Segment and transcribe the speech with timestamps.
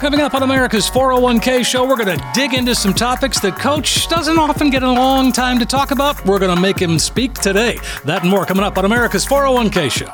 [0.00, 4.08] Coming up on America's 401k show, we're going to dig into some topics that Coach
[4.08, 6.24] doesn't often get a long time to talk about.
[6.24, 7.76] We're going to make him speak today.
[8.06, 10.10] That and more coming up on America's 401k show.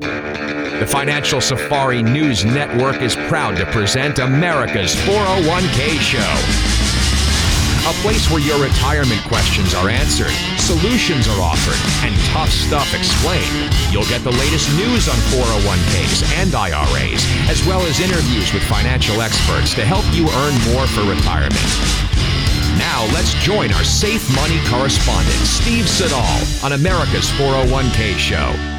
[0.00, 6.32] The Financial Safari News Network is proud to present America's 401k Show.
[7.88, 10.34] A place where your retirement questions are answered,
[10.66, 13.72] solutions are offered, and tough stuff explained.
[13.92, 19.22] You'll get the latest news on 401ks and IRAs, as well as interviews with financial
[19.22, 21.70] experts to help you earn more for retirement.
[22.82, 28.75] Now let's join our safe money correspondent, Steve Siddall, on America's 401k Show.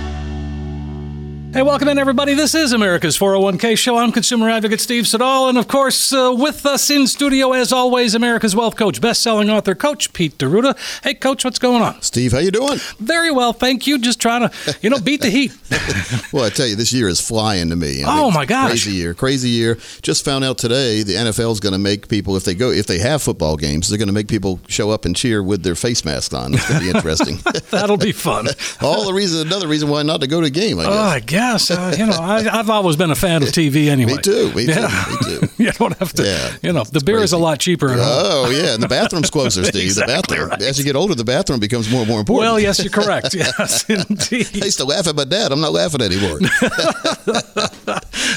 [1.57, 2.35] Hey, welcome in, everybody.
[2.35, 3.97] This is America's 401k show.
[3.97, 5.49] I'm consumer advocate Steve Siddall.
[5.49, 9.49] And of course, uh, with us in studio, as always, America's wealth coach, best selling
[9.49, 10.77] author, Coach Pete D'Arruda.
[11.03, 11.99] Hey, Coach, what's going on?
[12.03, 12.77] Steve, how you doing?
[12.99, 13.97] Very well, thank you.
[13.97, 15.51] Just trying to, you know, beat the heat.
[16.31, 18.03] well, I tell you, this year is flying to me.
[18.03, 18.69] I oh, my gosh.
[18.69, 19.15] Crazy year.
[19.15, 19.79] Crazy year.
[20.03, 22.85] Just found out today the NFL is going to make people, if they go, if
[22.85, 25.73] they have football games, they're going to make people show up and cheer with their
[25.73, 26.53] face masks on.
[26.53, 27.37] It's going to be interesting.
[27.71, 28.45] That'll be fun.
[28.83, 30.93] All the reason, another reason why not to go to a game, I guess.
[30.93, 31.46] Oh, I guess.
[31.55, 34.15] Uh, you know, I, have always been a fan of TV anyway.
[34.15, 34.53] me too.
[34.53, 34.81] Me too.
[34.81, 35.49] Me too.
[35.63, 36.23] you don't have to.
[36.23, 36.55] Yeah.
[36.61, 37.23] You know, the beer crazy.
[37.25, 37.89] is a lot cheaper.
[37.91, 39.83] Oh yeah, and the bathroom's closer, Steve.
[39.83, 40.49] exactly the bathroom.
[40.49, 40.61] Right.
[40.61, 42.47] As you get older, the bathroom becomes more and more important.
[42.47, 43.33] Well, yes, you're correct.
[43.33, 44.47] Yes, indeed.
[44.61, 45.51] I used to laugh at my dad.
[45.51, 46.39] I'm not laughing anymore.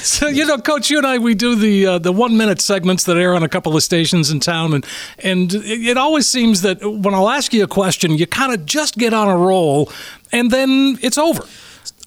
[0.02, 3.04] so you know, Coach, you and I, we do the uh, the one minute segments
[3.04, 4.86] that air on a couple of stations in town, and
[5.18, 8.96] and it always seems that when I'll ask you a question, you kind of just
[8.96, 9.90] get on a roll,
[10.32, 11.44] and then it's over.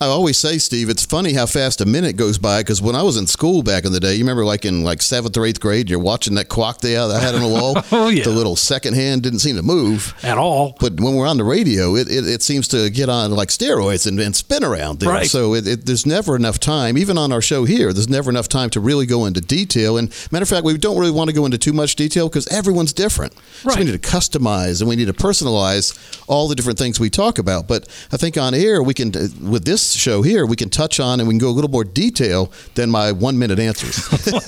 [0.02, 2.62] I always say, Steve, it's funny how fast a minute goes by.
[2.62, 5.02] Because when I was in school back in the day, you remember, like in like
[5.02, 7.76] seventh or eighth grade, you're watching that clock there that I had on the wall.
[7.92, 8.24] oh yeah.
[8.24, 10.76] The little second hand didn't seem to move at all.
[10.80, 14.08] But when we're on the radio, it, it, it seems to get on like steroids
[14.08, 15.10] and, and spin around there.
[15.10, 15.28] Right.
[15.28, 17.94] So it, it, there's never enough time, even on our show here.
[17.94, 19.98] There's never enough time to really go into detail.
[19.98, 22.48] And matter of fact, we don't really want to go into too much detail because
[22.48, 23.34] everyone's different.
[23.64, 23.74] Right.
[23.74, 27.12] So we need to customize and we need to personalize all the different things we
[27.12, 27.68] talk about.
[27.68, 31.00] But I think on air we can, uh, with this show here, we can touch
[31.00, 33.98] on and we can go a little more detail than my one minute answers.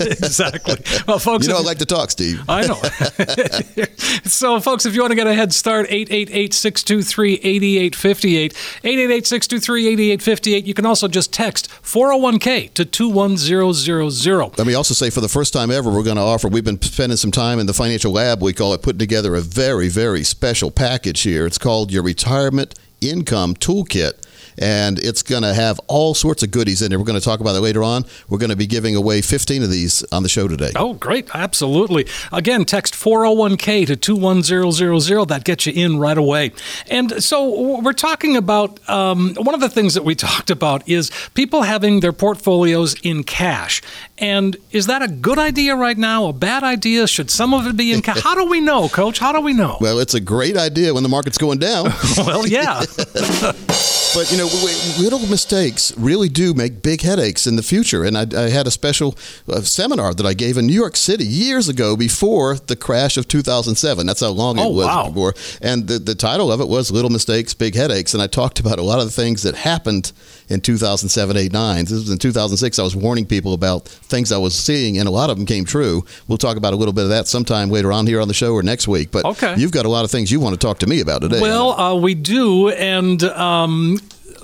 [0.00, 0.76] exactly.
[1.06, 2.42] Well, folks, you know I like to talk, Steve.
[2.48, 2.74] I know.
[4.24, 8.54] so, folks, if you want to get a head start, 888 623 8858.
[8.84, 10.66] 888 623 8858.
[10.66, 14.58] You can also just text 401k to 21000.
[14.58, 16.80] Let me also say, for the first time ever, we're going to offer, we've been
[16.80, 20.22] spending some time in the financial lab, we call it, putting together a very, very
[20.22, 21.46] special package here.
[21.46, 24.25] It's called your Retirement Income Toolkit
[24.58, 26.98] and it's going to have all sorts of goodies in it.
[26.98, 28.04] We're going to talk about it later on.
[28.28, 30.72] We're going to be giving away 15 of these on the show today.
[30.76, 31.28] Oh, great.
[31.34, 32.06] Absolutely.
[32.32, 35.28] Again, text 401k to 21000.
[35.28, 36.52] That gets you in right away.
[36.88, 41.10] And so we're talking about um, one of the things that we talked about is
[41.34, 43.82] people having their portfolios in cash.
[44.18, 46.26] And is that a good idea right now?
[46.26, 47.06] A bad idea?
[47.06, 48.20] Should some of it be in cash?
[48.22, 49.18] How do we know, Coach?
[49.18, 49.76] How do we know?
[49.80, 51.92] Well, it's a great idea when the market's going down.
[52.18, 52.82] well, yeah.
[54.16, 54.46] But, you know,
[54.98, 58.02] little mistakes really do make big headaches in the future.
[58.02, 59.14] And I, I had a special
[59.46, 63.28] uh, seminar that I gave in New York City years ago before the crash of
[63.28, 64.06] 2007.
[64.06, 65.08] That's how long oh, it was wow.
[65.08, 65.34] before.
[65.60, 68.14] And the, the title of it was Little Mistakes, Big Headaches.
[68.14, 70.12] And I talked about a lot of the things that happened
[70.48, 71.84] in 2007, 8, 9.
[71.84, 72.78] This was in 2006.
[72.78, 75.64] I was warning people about things I was seeing, and a lot of them came
[75.64, 76.04] true.
[76.28, 78.52] We'll talk about a little bit of that sometime later on here on the show
[78.54, 79.10] or next week.
[79.10, 79.54] But okay.
[79.56, 81.40] you've got a lot of things you want to talk to me about today.
[81.40, 82.70] Well, uh, we do.
[82.70, 83.98] And um,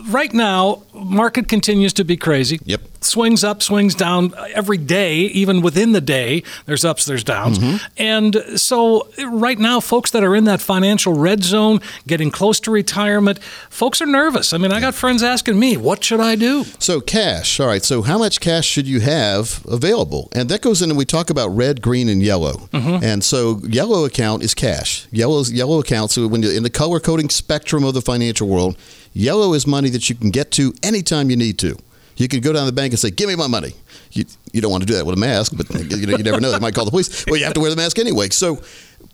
[0.09, 2.61] right now, market continues to be crazy.
[2.65, 2.83] Yep.
[3.01, 6.45] Swings up, swings down every day, even within the day.
[6.67, 7.59] There's ups, there's downs.
[7.59, 7.77] Mm-hmm.
[7.97, 12.71] And so, right now, folks that are in that financial red zone, getting close to
[12.71, 14.53] retirement, folks are nervous.
[14.53, 16.65] I mean, I got friends asking me, what should I do?
[16.79, 17.59] So cash.
[17.59, 17.83] All right.
[17.83, 20.29] So how much cash should you have available?
[20.33, 22.69] And that goes into we talk about red, green, and yellow.
[22.73, 25.07] And so yellow account is cash.
[25.11, 26.11] Yellow's yellow account.
[26.11, 28.77] So when in the color coding spectrum of the financial world,
[29.13, 31.77] yellow is money that you can get to anytime you need to.
[32.17, 33.75] You can go down the bank and say, "Give me my money."
[34.13, 36.41] You, you don't want to do that with a mask, but you know you never
[36.41, 36.51] know.
[36.51, 37.25] They might call the police.
[37.27, 38.29] Well, you have to wear the mask anyway.
[38.29, 38.61] So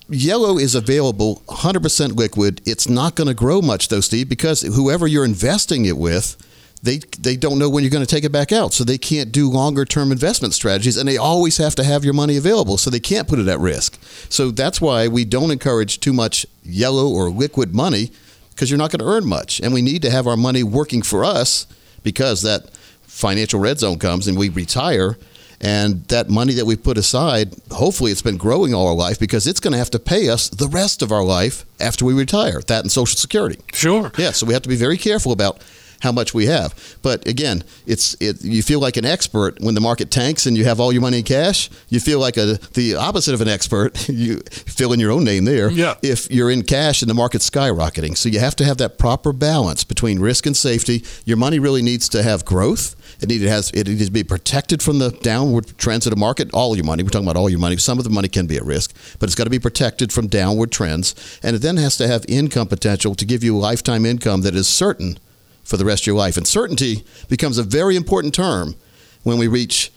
[0.09, 2.61] yellow is available 100% liquid.
[2.65, 6.35] It's not going to grow much though, Steve, because whoever you're investing it with,
[6.81, 9.31] they they don't know when you're going to take it back out, so they can't
[9.31, 12.89] do longer term investment strategies, and they always have to have your money available, so
[12.89, 14.01] they can't put it at risk.
[14.29, 18.11] So that's why we don't encourage too much yellow or liquid money
[18.59, 21.01] because you're not going to earn much, and we need to have our money working
[21.01, 21.65] for us
[22.03, 22.69] because that
[23.03, 25.17] financial red zone comes and we retire.
[25.61, 29.47] And that money that we put aside, hopefully it's been growing all our life because
[29.47, 32.59] it's going to have to pay us the rest of our life after we retire.
[32.67, 33.59] That and Social Security.
[33.73, 34.11] Sure.
[34.17, 35.61] Yeah, so we have to be very careful about
[35.99, 36.97] how much we have.
[37.01, 40.65] But again, it's it, you feel like an expert when the market tanks and you
[40.65, 41.69] have all your money in cash.
[41.89, 44.07] You feel like a the opposite of an expert.
[44.19, 45.69] You fill in your own name there.
[45.69, 45.95] Yeah.
[46.01, 49.31] If you're in cash and the market's skyrocketing, so you have to have that proper
[49.31, 51.03] balance between risk and safety.
[51.25, 52.95] Your money really needs to have growth.
[53.21, 56.19] It needs to has it needs to be protected from the downward trends of the
[56.19, 56.49] market.
[56.53, 57.03] All your money.
[57.03, 57.77] We're talking about all your money.
[57.77, 60.27] Some of the money can be at risk, but it's got to be protected from
[60.27, 64.41] downward trends, and it then has to have income potential to give you lifetime income
[64.41, 65.17] that is certain
[65.63, 66.37] for the rest of your life.
[66.37, 68.75] And certainty becomes a very important term
[69.23, 69.91] when we reach,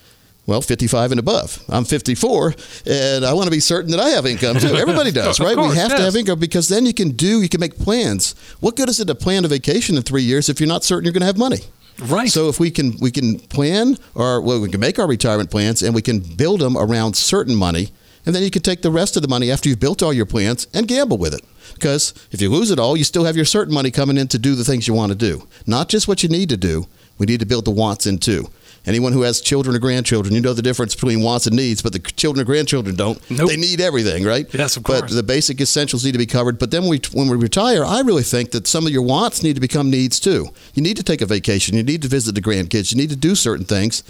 [0.47, 1.63] well, 55 and above.
[1.69, 2.55] I'm 54,
[2.87, 4.75] and I want to be certain that I have income too.
[4.75, 5.55] Everybody does, right?
[5.55, 8.35] course, we have to have income because then you can do, you can make plans.
[8.61, 11.05] What good is it to plan a vacation in three years if you're not certain
[11.05, 11.59] you're going to have money?
[11.99, 12.29] Right.
[12.31, 15.83] So if we can we can plan or well, we can make our retirement plans
[15.83, 17.93] and we can build them around certain money,
[18.25, 20.27] and then you can take the rest of the money after you've built all your
[20.27, 21.43] plans and gamble with it.
[21.75, 24.39] Because if you lose it all, you still have your certain money coming in to
[24.39, 26.87] do the things you want to do, not just what you need to do.
[27.19, 28.49] We need to build the wants in too.
[28.85, 31.93] Anyone who has children or grandchildren, you know the difference between wants and needs, but
[31.93, 33.19] the children or grandchildren don't.
[33.31, 33.49] Nope.
[33.49, 34.53] They need everything, right?
[34.53, 35.03] Yes, of course.
[35.03, 36.59] But the basic essentials need to be covered.
[36.59, 39.55] But then we, when we retire, I really think that some of your wants need
[39.55, 40.49] to become needs too.
[40.75, 41.77] You need to take a vacation.
[41.77, 42.93] You need to visit the grandkids.
[42.93, 44.03] You need to do certain things,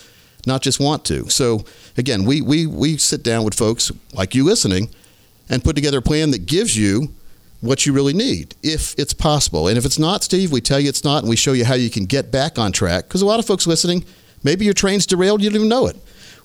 [0.46, 1.28] not just want to.
[1.28, 1.64] So
[1.96, 4.90] again, we we we sit down with folks like you listening,
[5.48, 7.12] and put together a plan that gives you
[7.60, 9.68] what you really need, if it's possible.
[9.68, 11.74] And if it's not, Steve, we tell you it's not, and we show you how
[11.74, 13.06] you can get back on track.
[13.06, 14.04] Because a lot of folks listening,
[14.42, 15.96] maybe your train's derailed, you don't even know it.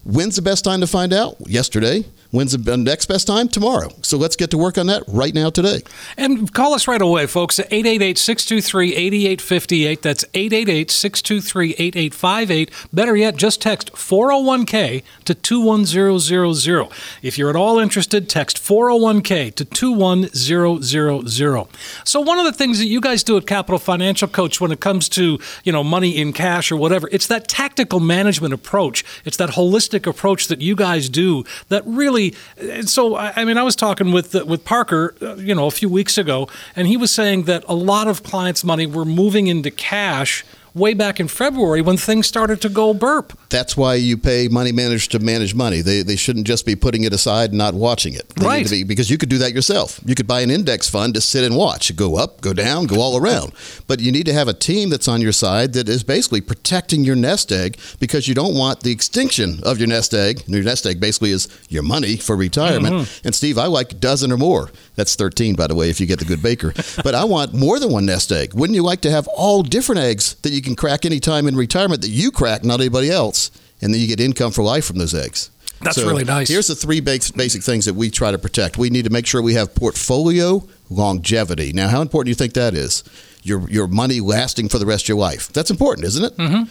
[0.03, 1.35] When's the best time to find out?
[1.47, 2.05] Yesterday.
[2.31, 3.47] When's the next best time?
[3.47, 3.91] Tomorrow.
[4.01, 5.81] So let's get to work on that right now today.
[6.17, 10.01] And call us right away, folks, at 888 623 8858.
[10.01, 12.71] That's 888 623 8858.
[12.91, 16.89] Better yet, just text 401k to 21000.
[17.21, 21.67] If you're at all interested, text 401k to 21000.
[22.03, 24.81] So, one of the things that you guys do at Capital Financial Coach when it
[24.81, 29.05] comes to, you know, money in cash or whatever, it's that tactical management approach.
[29.23, 32.16] It's that holistic approach that you guys do that really.
[32.57, 35.67] And So, I I mean, I was talking with uh, with Parker, uh, you know,
[35.67, 39.05] a few weeks ago, and he was saying that a lot of clients' money were
[39.05, 40.43] moving into cash
[40.77, 43.37] way back in February when things started to go burp.
[43.49, 45.81] That's why you pay money managers to manage money.
[45.81, 48.29] They, they shouldn't just be putting it aside and not watching it.
[48.35, 48.65] They need Right.
[48.65, 49.99] to be- because you could do that yourself.
[50.05, 53.01] You could buy an index fund to sit and watch, go up, go down, go
[53.01, 53.51] all around.
[53.87, 57.03] But you need to have a team that's on your side that is basically protecting
[57.03, 60.43] your nest egg because you don't want the extinction of your nest egg.
[60.45, 62.93] And your nest egg basically is your money for retirement.
[62.95, 63.27] Mm-hmm.
[63.27, 64.69] And Steve, I like a dozen or more.
[64.95, 66.73] That's 13, by the way, if you get the good baker.
[67.03, 68.53] but I want more than one nest egg.
[68.53, 71.55] Wouldn't you like to have all different eggs that you can crack any time in
[71.55, 73.51] retirement that you crack, not anybody else?
[73.81, 75.51] And then you get income for life from those eggs.
[75.81, 76.49] That's really nice.
[76.49, 78.77] Here's the three basic, things that we try to protect.
[78.77, 81.71] We need to make sure we have portfolio longevity.
[81.73, 83.03] Now, how important do you think that is?
[83.43, 85.53] Your your money lasting for the rest of your life.
[85.53, 86.37] That's important, isn't it?
[86.37, 86.63] Mm-hmm.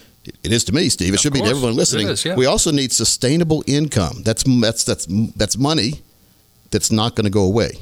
[0.43, 1.15] It is to me, Steve.
[1.15, 2.09] It should be to everyone listening.
[2.09, 2.35] Is, yeah.
[2.35, 4.23] We also need sustainable income.
[4.25, 6.03] That's that's that's that's money
[6.73, 7.79] that's not going to go away.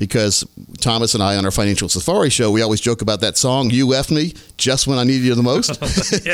[0.00, 0.46] Because
[0.80, 3.86] Thomas and I on our financial safari show, we always joke about that song, You
[3.86, 5.78] Left Me Just When I Needed You the Most.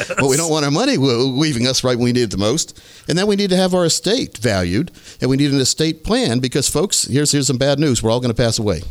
[0.08, 2.36] Oh, but we don't want our money leaving us right when we need it the
[2.36, 2.80] most.
[3.08, 6.38] And then we need to have our estate valued, and we need an estate plan
[6.38, 8.02] because, folks, here's, here's some bad news.
[8.02, 8.82] We're all going to pass away.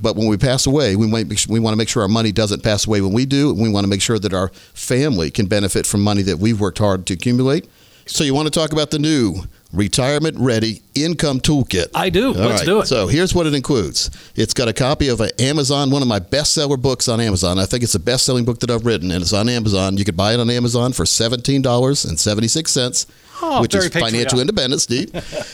[0.00, 2.32] But when we pass away, we, might, be- we want to make sure our money
[2.32, 3.50] doesn't pass away when we do.
[3.50, 6.60] And we want to make sure that our family can benefit from money that we've
[6.60, 7.68] worked hard to accumulate.
[8.06, 11.88] So you want to talk about the new Retirement Ready Income Toolkit.
[11.94, 12.28] I do.
[12.28, 12.66] All Let's right.
[12.66, 12.86] do it.
[12.86, 14.10] So here's what it includes.
[14.34, 17.58] It's got a copy of an Amazon, one of my bestseller books on Amazon.
[17.58, 19.96] I think it's the best-selling book that I've written, and it's on Amazon.
[19.96, 23.06] You could buy it on Amazon for seventeen dollars and seventy-six cents.
[23.42, 25.10] Oh, which is financial independence, Steve.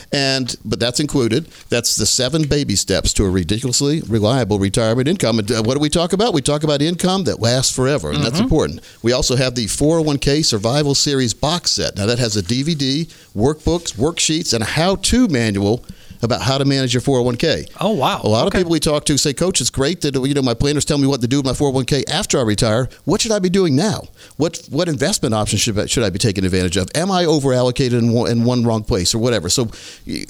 [0.12, 1.46] and but that's included.
[1.68, 5.38] That's the seven baby steps to a ridiculously reliable retirement income.
[5.38, 6.34] And uh, what do we talk about?
[6.34, 8.24] We talk about income that lasts forever, and Mm-hmm.
[8.24, 8.80] that's important.
[9.02, 11.96] We also have the 401k Survival Series box set.
[11.96, 15.84] Now that has a DVD, workbooks, worksheets, and a how-to manual
[16.22, 17.68] about how to manage your 401k.
[17.80, 18.20] Oh, wow.
[18.22, 18.58] A lot Okay.
[18.58, 20.98] of people we talk to say, "Coach, it's great that you know my planners tell
[20.98, 22.88] me what to do with my 401k after I retire.
[23.04, 24.02] What should I be doing now?
[24.36, 26.88] What what investment options should I, should I be taking advantage of?
[26.94, 29.68] Am I over allocated in one, in one wrong place or whatever?" So,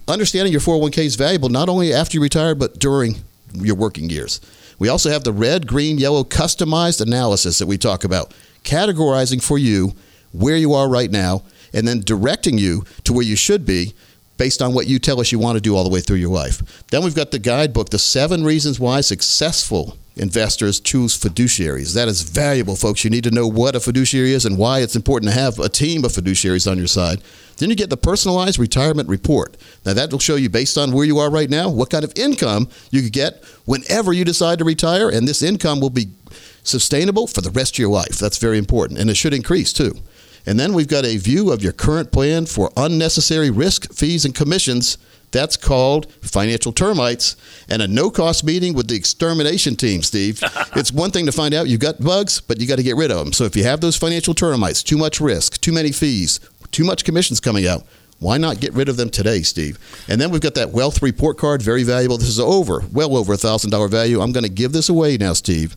[0.08, 3.22] understanding your 401k is valuable not only after you retire but during
[3.54, 4.40] your working years.
[4.78, 8.32] We also have the red, green, yellow customized analysis that we talk about,
[8.64, 9.94] categorizing for you
[10.32, 13.94] where you are right now and then directing you to where you should be
[14.36, 16.32] based on what you tell us you want to do all the way through your
[16.32, 16.84] life.
[16.88, 21.94] Then we've got the guidebook, The Seven Reasons Why Successful Investors Choose Fiduciaries.
[21.94, 23.04] That is valuable, folks.
[23.04, 25.68] You need to know what a fiduciary is and why it's important to have a
[25.68, 27.20] team of fiduciaries on your side.
[27.58, 29.56] Then you get the personalized retirement report.
[29.84, 32.12] Now, that will show you, based on where you are right now, what kind of
[32.16, 36.08] income you could get whenever you decide to retire, and this income will be
[36.62, 38.18] sustainable for the rest of your life.
[38.18, 39.96] That's very important, and it should increase too.
[40.46, 44.34] And then we've got a view of your current plan for unnecessary risk, fees, and
[44.34, 44.96] commissions.
[45.32, 47.36] That's called financial termites
[47.68, 50.40] and a no cost meeting with the extermination team, Steve.
[50.76, 53.10] it's one thing to find out you've got bugs, but you got to get rid
[53.10, 53.32] of them.
[53.32, 56.38] So if you have those financial termites, too much risk, too many fees,
[56.70, 57.84] too much commissions coming out,
[58.18, 59.78] why not get rid of them today, Steve?
[60.08, 62.16] And then we've got that wealth report card, very valuable.
[62.16, 64.20] This is over, well over a $1,000 value.
[64.20, 65.76] I'm going to give this away now, Steve,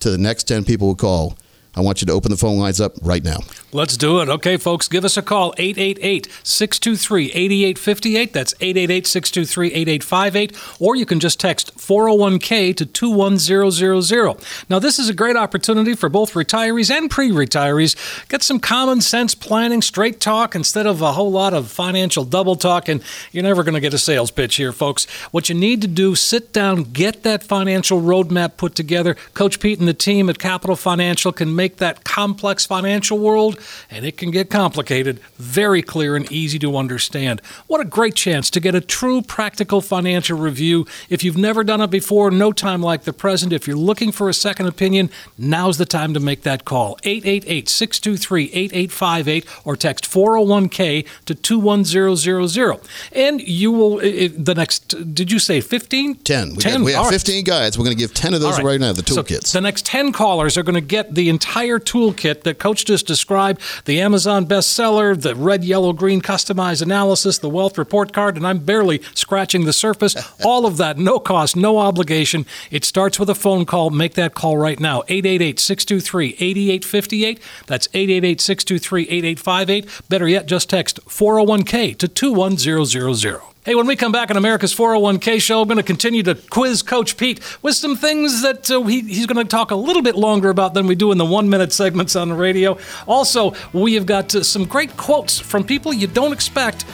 [0.00, 1.38] to the next 10 people who call.
[1.74, 3.38] I want you to open the phone lines up right now.
[3.70, 4.30] Let's do it.
[4.30, 8.32] Okay, folks, give us a call 888 623 8858.
[8.32, 10.56] That's 888 623 8858.
[10.80, 14.68] Or you can just text 401k to 21000.
[14.70, 17.94] Now, this is a great opportunity for both retirees and pre retirees.
[18.28, 22.56] Get some common sense planning, straight talk instead of a whole lot of financial double
[22.56, 22.88] talk.
[22.88, 25.04] And you're never going to get a sales pitch here, folks.
[25.30, 29.14] What you need to do, sit down, get that financial roadmap put together.
[29.34, 33.57] Coach Pete and the team at Capital Financial can make that complex financial world,
[33.90, 37.40] and it can get complicated, very clear and easy to understand.
[37.66, 40.86] What a great chance to get a true practical financial review.
[41.08, 43.52] If you've never done it before, no time like the present.
[43.52, 46.98] If you're looking for a second opinion, now's the time to make that call.
[47.04, 52.80] 888 623 8858 or text 401k to 21000.
[53.12, 56.16] And you will, the next, did you say 15?
[56.16, 56.50] 10.
[56.50, 56.72] We, 10.
[56.72, 57.12] Got, we have All right.
[57.14, 57.78] 15 guides.
[57.78, 59.52] We're going to give 10 of those right now, the So toolkits.
[59.52, 63.38] the next 10 callers are going to get the entire toolkit that Coach just described
[63.84, 68.58] the Amazon bestseller, the red, yellow, green customized analysis, the wealth report card, and I'm
[68.58, 70.16] barely scratching the surface.
[70.44, 72.46] All of that, no cost, no obligation.
[72.70, 73.90] It starts with a phone call.
[73.90, 77.40] Make that call right now 888 623 8858.
[77.66, 80.08] That's 888 623 8858.
[80.08, 83.57] Better yet, just text 401k to 21000.
[83.64, 86.82] Hey, when we come back on America's 401k show, I'm going to continue to quiz
[86.82, 90.14] Coach Pete with some things that uh, he, he's going to talk a little bit
[90.14, 92.78] longer about than we do in the one minute segments on the radio.
[93.08, 96.86] Also, we have got uh, some great quotes from people you don't expect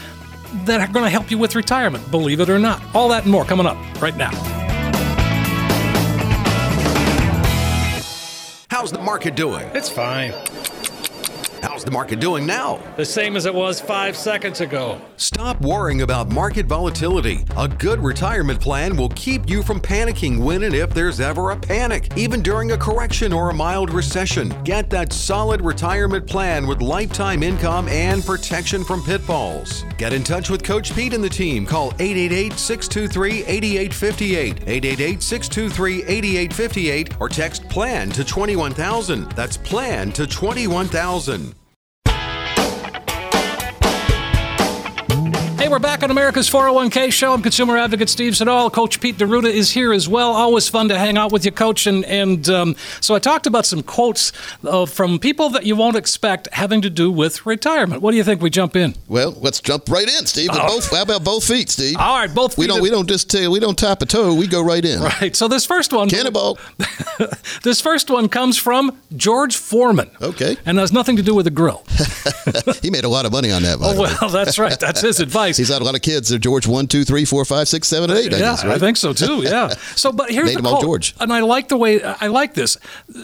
[0.64, 2.82] that are going to help you with retirement, believe it or not.
[2.94, 4.30] All that and more coming up right now.
[8.70, 9.68] How's the market doing?
[9.74, 10.32] It's fine.
[11.74, 12.80] How's the market doing now?
[12.96, 15.00] The same as it was five seconds ago.
[15.16, 17.44] Stop worrying about market volatility.
[17.56, 21.56] A good retirement plan will keep you from panicking when and if there's ever a
[21.56, 24.54] panic, even during a correction or a mild recession.
[24.62, 29.84] Get that solid retirement plan with lifetime income and protection from pitfalls.
[29.98, 31.66] Get in touch with Coach Pete and the team.
[31.66, 39.32] Call 888 623 8858, 888 623 8858, or text PLAN to 21000.
[39.32, 41.52] That's PLAN to 21000.
[45.74, 47.32] We're back on America's 401k show.
[47.32, 48.70] I'm consumer advocate Steve Siddall.
[48.70, 50.30] Coach Pete D'Arruda is here as well.
[50.30, 51.88] Always fun to hang out with you, Coach.
[51.88, 54.30] And, and um, so I talked about some quotes
[54.64, 58.02] uh, from people that you won't expect having to do with retirement.
[58.02, 58.94] What do you think we jump in?
[59.08, 60.50] well, let's jump right in, Steve.
[60.52, 61.96] With both, how about both feet, Steve?
[61.98, 62.78] All right, both we don't.
[62.78, 63.50] are- We don't just tell.
[63.50, 64.32] We don't tap a toe.
[64.32, 65.00] We go right in.
[65.02, 65.34] Right.
[65.34, 66.56] So this first one, Cannonball.
[67.64, 70.08] this first one comes from George Foreman.
[70.22, 70.56] Okay.
[70.66, 71.82] And has nothing to do with the grill.
[72.80, 73.80] he made a lot of money on that.
[73.80, 74.78] By Oh well, that's right.
[74.78, 75.63] That's his advice.
[75.64, 76.28] He's had a lot of kids.
[76.28, 78.32] They're George one, two, three, four, five, six, seven, eight.
[78.32, 78.74] I yeah, guess, right?
[78.74, 79.42] I think so too.
[79.42, 79.74] Yeah.
[79.96, 81.14] So, but here's Named the quote, George.
[81.20, 82.76] and I like the way I like this.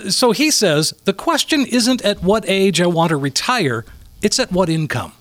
[0.09, 3.85] So he says the question isn't at what age I want to retire;
[4.23, 5.13] it's at what income.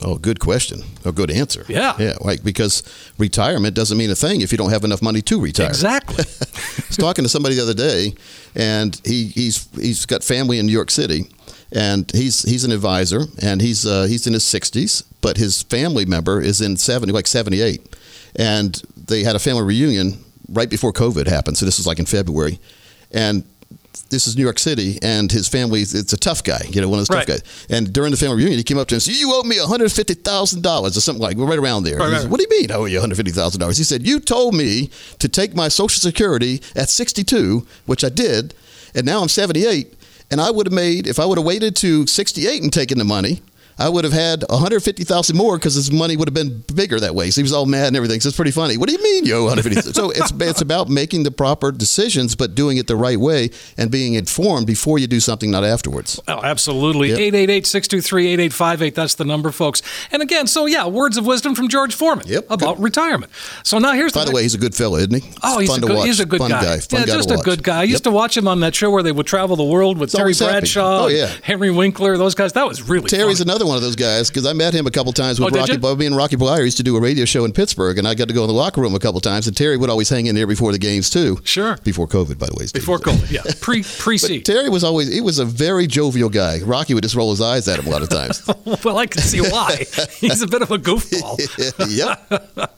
[0.00, 0.82] Oh, good question.
[1.04, 1.64] A good answer.
[1.68, 1.94] Yeah.
[1.98, 2.82] Yeah, like because
[3.18, 5.68] retirement doesn't mean a thing if you don't have enough money to retire.
[5.68, 6.24] Exactly.
[6.40, 8.14] I was talking to somebody the other day,
[8.54, 11.28] and he, he's he's got family in New York City,
[11.74, 16.04] and he's he's an advisor, and he's uh, he's in his 60s, but his family
[16.06, 17.80] member is in 70, like 78,
[18.36, 21.58] and they had a family reunion right before COVID happened.
[21.58, 22.58] So this was like in February,
[23.12, 23.44] and
[24.10, 26.98] this is New York City, and his family, it's a tough guy, you know, one
[27.00, 27.26] of those Right.
[27.26, 27.66] tough guys.
[27.70, 29.56] And during the family reunion, he came up to him and said, You owe me
[29.56, 31.96] $150,000 or something like right around there.
[31.98, 32.22] Right, He right.
[32.22, 33.76] said, What do you mean I owe you $150,000?
[33.78, 38.54] He said, You told me to take my Social Security at 62, which I did,
[38.94, 39.94] and now I'm 78.
[40.30, 43.04] And I would have made, if I would have waited to 68 and taken the
[43.04, 43.42] money,
[43.78, 47.30] I would have had 150,000 more because his money would have been bigger that way.
[47.30, 48.20] So he was all mad and everything.
[48.20, 48.76] So it's pretty funny.
[48.76, 49.44] What do you mean, yo?
[49.44, 49.92] 150?
[49.92, 53.90] so it's it's about making the proper decisions, but doing it the right way and
[53.90, 56.20] being informed before you do something, not afterwards.
[56.28, 57.08] Oh, absolutely.
[57.10, 57.18] Yep.
[57.18, 58.94] 888 623 8858.
[58.94, 59.82] That's the number, folks.
[60.12, 62.46] And again, so yeah, words of wisdom from George Foreman Yep.
[62.50, 63.32] about retirement.
[63.62, 64.20] So now here's the.
[64.20, 65.30] By the way, he's a good fellow, isn't he?
[65.42, 66.06] Oh, he's Fun a, to good, watch.
[66.06, 66.78] he's a good Fun guy.
[66.80, 67.44] Fun yeah, guy just a watch.
[67.44, 67.80] good guy.
[67.80, 68.02] I used Yep.
[68.04, 70.32] to watch him on that show where they would travel the world with It's Terry.
[70.34, 71.30] Bradshaw, Oh, yeah.
[71.42, 72.52] Henry Winkler, those guys.
[72.52, 73.50] That was really Terry's funny.
[73.50, 75.76] another one of those guys because I met him a couple times with Oh, Rocky.
[75.76, 75.98] Bob.
[75.98, 78.28] Me and Rocky Bleier used to do a radio show in Pittsburgh, and I got
[78.28, 79.46] to go in the locker room a couple times.
[79.46, 81.38] And Terry would always hang in there before the games too.
[81.44, 81.76] Sure.
[81.84, 82.66] Before COVID, by the way.
[82.66, 82.82] Steve.
[82.82, 83.42] Before COVID, yeah.
[83.60, 84.40] Pre pre C.
[84.40, 86.60] Terry was always he was a very jovial guy.
[86.62, 88.46] Rocky would just roll his eyes at him a lot of times.
[88.84, 89.84] well, I can see why.
[90.18, 91.38] He's a bit of a goofball.
[91.96, 92.70] yep.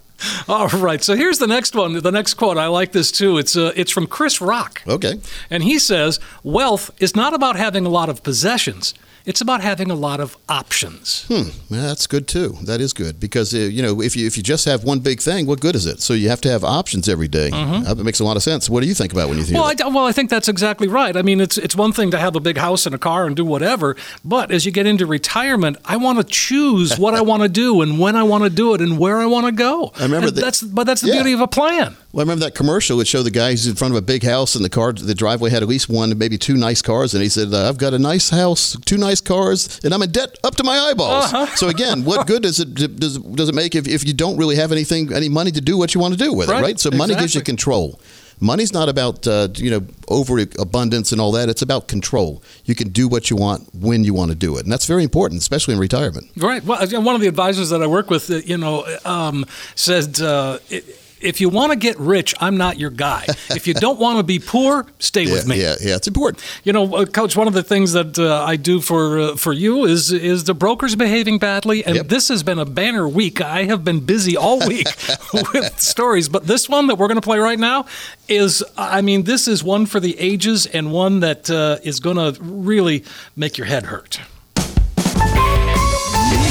[0.48, 1.02] All right.
[1.02, 1.92] So here's the next one.
[2.00, 2.56] The next quote.
[2.56, 3.36] I like this too.
[3.36, 4.82] It's uh, it's from Chris Rock.
[4.86, 5.20] Okay.
[5.50, 8.94] And he says, Wealth is not about having a lot of possessions,
[9.26, 11.24] it's about having a lot of options.
[11.28, 11.50] Hmm.
[11.68, 12.56] Yeah, that's good too.
[12.62, 15.20] That is good because uh, you know if you if you just have one big
[15.20, 16.00] thing, what good is it?
[16.00, 17.50] So you have to have options every day.
[17.52, 18.70] Uh, That makes a lot of sense.
[18.70, 19.56] What do you think about when you think?
[19.58, 19.78] Mm-hmm.
[19.80, 21.16] Well, I, well, I think that's exactly right.
[21.16, 23.34] I mean, it's it's one thing to have a big house and a car and
[23.36, 27.42] do whatever, but as you get into retirement, I want to choose what I want
[27.42, 29.92] to do and when I want to do it and where I want to go.
[29.98, 31.14] I remember And that- that's but that's the Yeah.
[31.16, 31.96] beauty of a plan.
[32.12, 34.22] Well, I remember that commercial would show the guy who's in front of a big
[34.22, 37.22] house, and the car, the driveway had at least one, maybe two nice cars, and
[37.22, 40.36] he said, uh, "I've got a nice house, two nice cars, and I'm in debt
[40.44, 41.46] up to my eyeballs." Uh-huh.
[41.56, 44.56] So again, what good does it does, does it make if, if you don't really
[44.56, 46.60] have anything, any money to do what you want to do with Right.
[46.60, 46.80] it, right?
[46.80, 48.00] So money gives you control.
[48.38, 51.48] Money's not about uh, you know overabundance and all that.
[51.48, 52.42] It's about control.
[52.64, 55.02] You can do what you want when you want to do it, and that's very
[55.02, 56.26] important, especially in retirement.
[56.36, 56.62] Right.
[56.62, 60.20] Well, one of the advisors that I work with, uh, you know, um, said.
[60.20, 60.82] Uh, i
[61.20, 63.24] if you want to get rich, I'm not your guy.
[63.50, 65.60] If you don't want to be poor, stay Yeah, with me.
[65.60, 65.96] yeah, yeah.
[65.96, 66.42] It's important.
[66.64, 67.36] You know, uh, Coach.
[67.36, 70.54] One of the things that uh, I do for uh, for you is is the
[70.54, 72.08] brokers behaving badly, and Yep.
[72.08, 73.40] this has been a banner week.
[73.40, 74.86] I have been busy all week
[75.52, 77.86] with stories, but this one that we're going to play right now
[78.28, 82.16] is, I mean, this is one for the ages and one that uh, is going
[82.16, 83.04] to really
[83.36, 84.20] make your head hurt.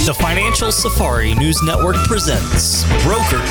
[0.06, 3.42] The Financial Safari News Network presents Brokers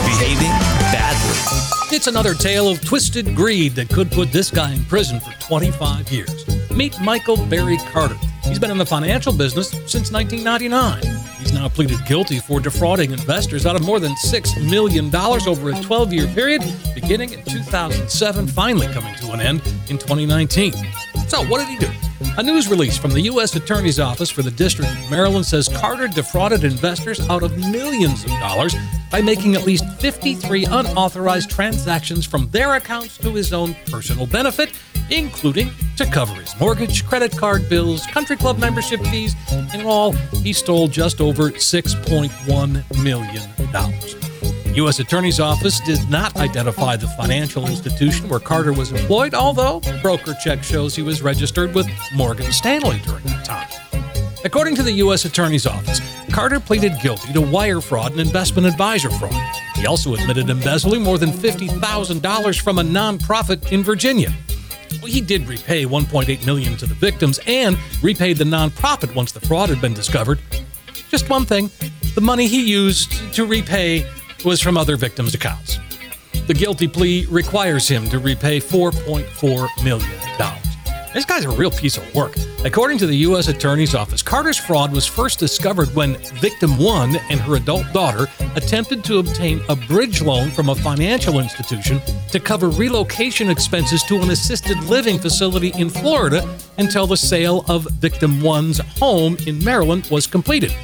[0.00, 0.50] Behaving
[0.90, 1.96] Badly.
[1.96, 6.10] It's another tale of twisted greed that could put this guy in prison for 25
[6.10, 6.70] years.
[6.72, 8.16] Meet Michael Barry Carter.
[8.46, 11.02] He's been in the financial business since 1999.
[11.38, 15.82] He's now pleaded guilty for defrauding investors out of more than $6 million over a
[15.82, 16.62] 12 year period,
[16.94, 20.72] beginning in 2007, finally coming to an end in 2019.
[21.28, 21.90] So, what did he do?
[22.38, 23.54] A news release from the U.S.
[23.56, 28.30] Attorney's Office for the District of Maryland says Carter defrauded investors out of millions of
[28.30, 28.74] dollars
[29.10, 34.72] by making at least 53 unauthorized transactions from their accounts to his own personal benefit,
[35.10, 39.34] including to cover his mortgage, credit card bills, country club membership fees.
[39.74, 43.50] In all, he stole just over $6.1 million.
[44.64, 44.98] The U.S.
[44.98, 50.94] Attorney's Office did not identify the financial institution where Carter was employed, although BrokerCheck shows
[50.94, 53.68] he was registered with Morgan Stanley during that time.
[54.44, 55.24] According to the U.S.
[55.24, 59.34] Attorney's Office, Carter pleaded guilty to wire fraud and investment advisor fraud.
[59.76, 64.32] He also admitted embezzling more than $50,000 from a nonprofit in Virginia.
[65.06, 69.68] He did repay 1.8 million to the victims and repaid the nonprofit once the fraud
[69.68, 70.40] had been discovered.
[71.10, 71.70] Just one thing,
[72.14, 74.06] the money he used to repay
[74.44, 75.78] was from other victims' accounts.
[76.46, 80.10] The guilty plea requires him to repay $4.4 million.
[81.14, 82.36] This guy's a real piece of work.
[82.66, 83.46] According to the U.S.
[83.46, 88.26] Attorney's Office, Carter's fraud was first discovered when victim one and her adult daughter
[88.56, 92.00] attempted to obtain a bridge loan from a financial institution
[92.32, 97.84] to cover relocation expenses to an assisted living facility in Florida until the sale of
[98.00, 100.74] victim one's home in Maryland was completed.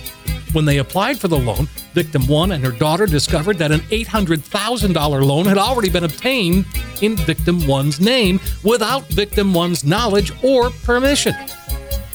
[0.53, 5.25] When they applied for the loan, victim one and her daughter discovered that an $800,000
[5.25, 6.67] loan had already been obtained
[7.01, 11.35] in victim one's name without victim one's knowledge or permission.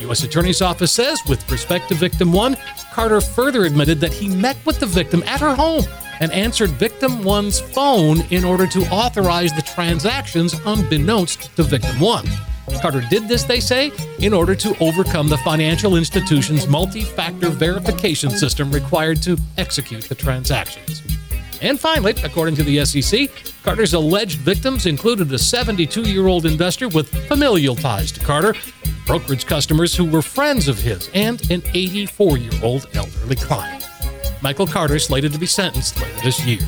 [0.01, 0.23] U.S.
[0.23, 2.55] Attorney's Office says with respect to victim one,
[2.93, 5.83] Carter further admitted that he met with the victim at her home
[6.19, 12.25] and answered victim one's phone in order to authorize the transactions unbeknownst to victim one.
[12.81, 18.29] Carter did this, they say, in order to overcome the financial institution's multi factor verification
[18.29, 21.01] system required to execute the transactions.
[21.61, 23.29] And finally, according to the SEC,
[23.63, 28.53] Carter's alleged victims included a 72 year old investor with familial ties to Carter,
[29.05, 33.89] brokerage customers who were friends of his, and an 84 year old elderly client.
[34.41, 36.59] Michael Carter is slated to be sentenced later this year.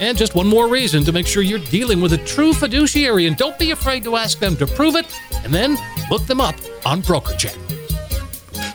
[0.00, 3.36] And just one more reason to make sure you're dealing with a true fiduciary and
[3.36, 5.06] don't be afraid to ask them to prove it
[5.42, 5.76] and then
[6.10, 6.54] look them up
[6.84, 7.56] on BrokerCheck.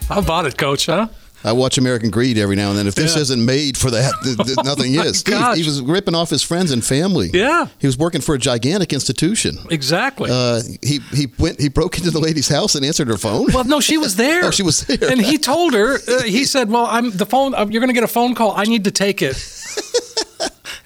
[0.07, 1.07] How about it, coach, huh?
[1.43, 2.85] I watch American Greed every now and then.
[2.87, 3.21] If this Yeah.
[3.23, 5.19] isn't made for that, th- th- nothing my is.
[5.19, 7.31] Steve, he was ripping off his friends and family.
[7.33, 7.65] Yeah.
[7.79, 9.57] he was working for a gigantic institution.
[9.71, 10.29] Exactly.
[10.31, 13.47] Uh, he he went he broke into the lady's house and answered her phone.
[13.53, 14.45] well, no, she was there.
[14.45, 15.09] Oh, she was there.
[15.11, 17.55] And he told her, uh, he said, "Well, I'm the phone.
[17.55, 18.53] Uh, you're going to get a phone call.
[18.55, 19.35] I need to take it."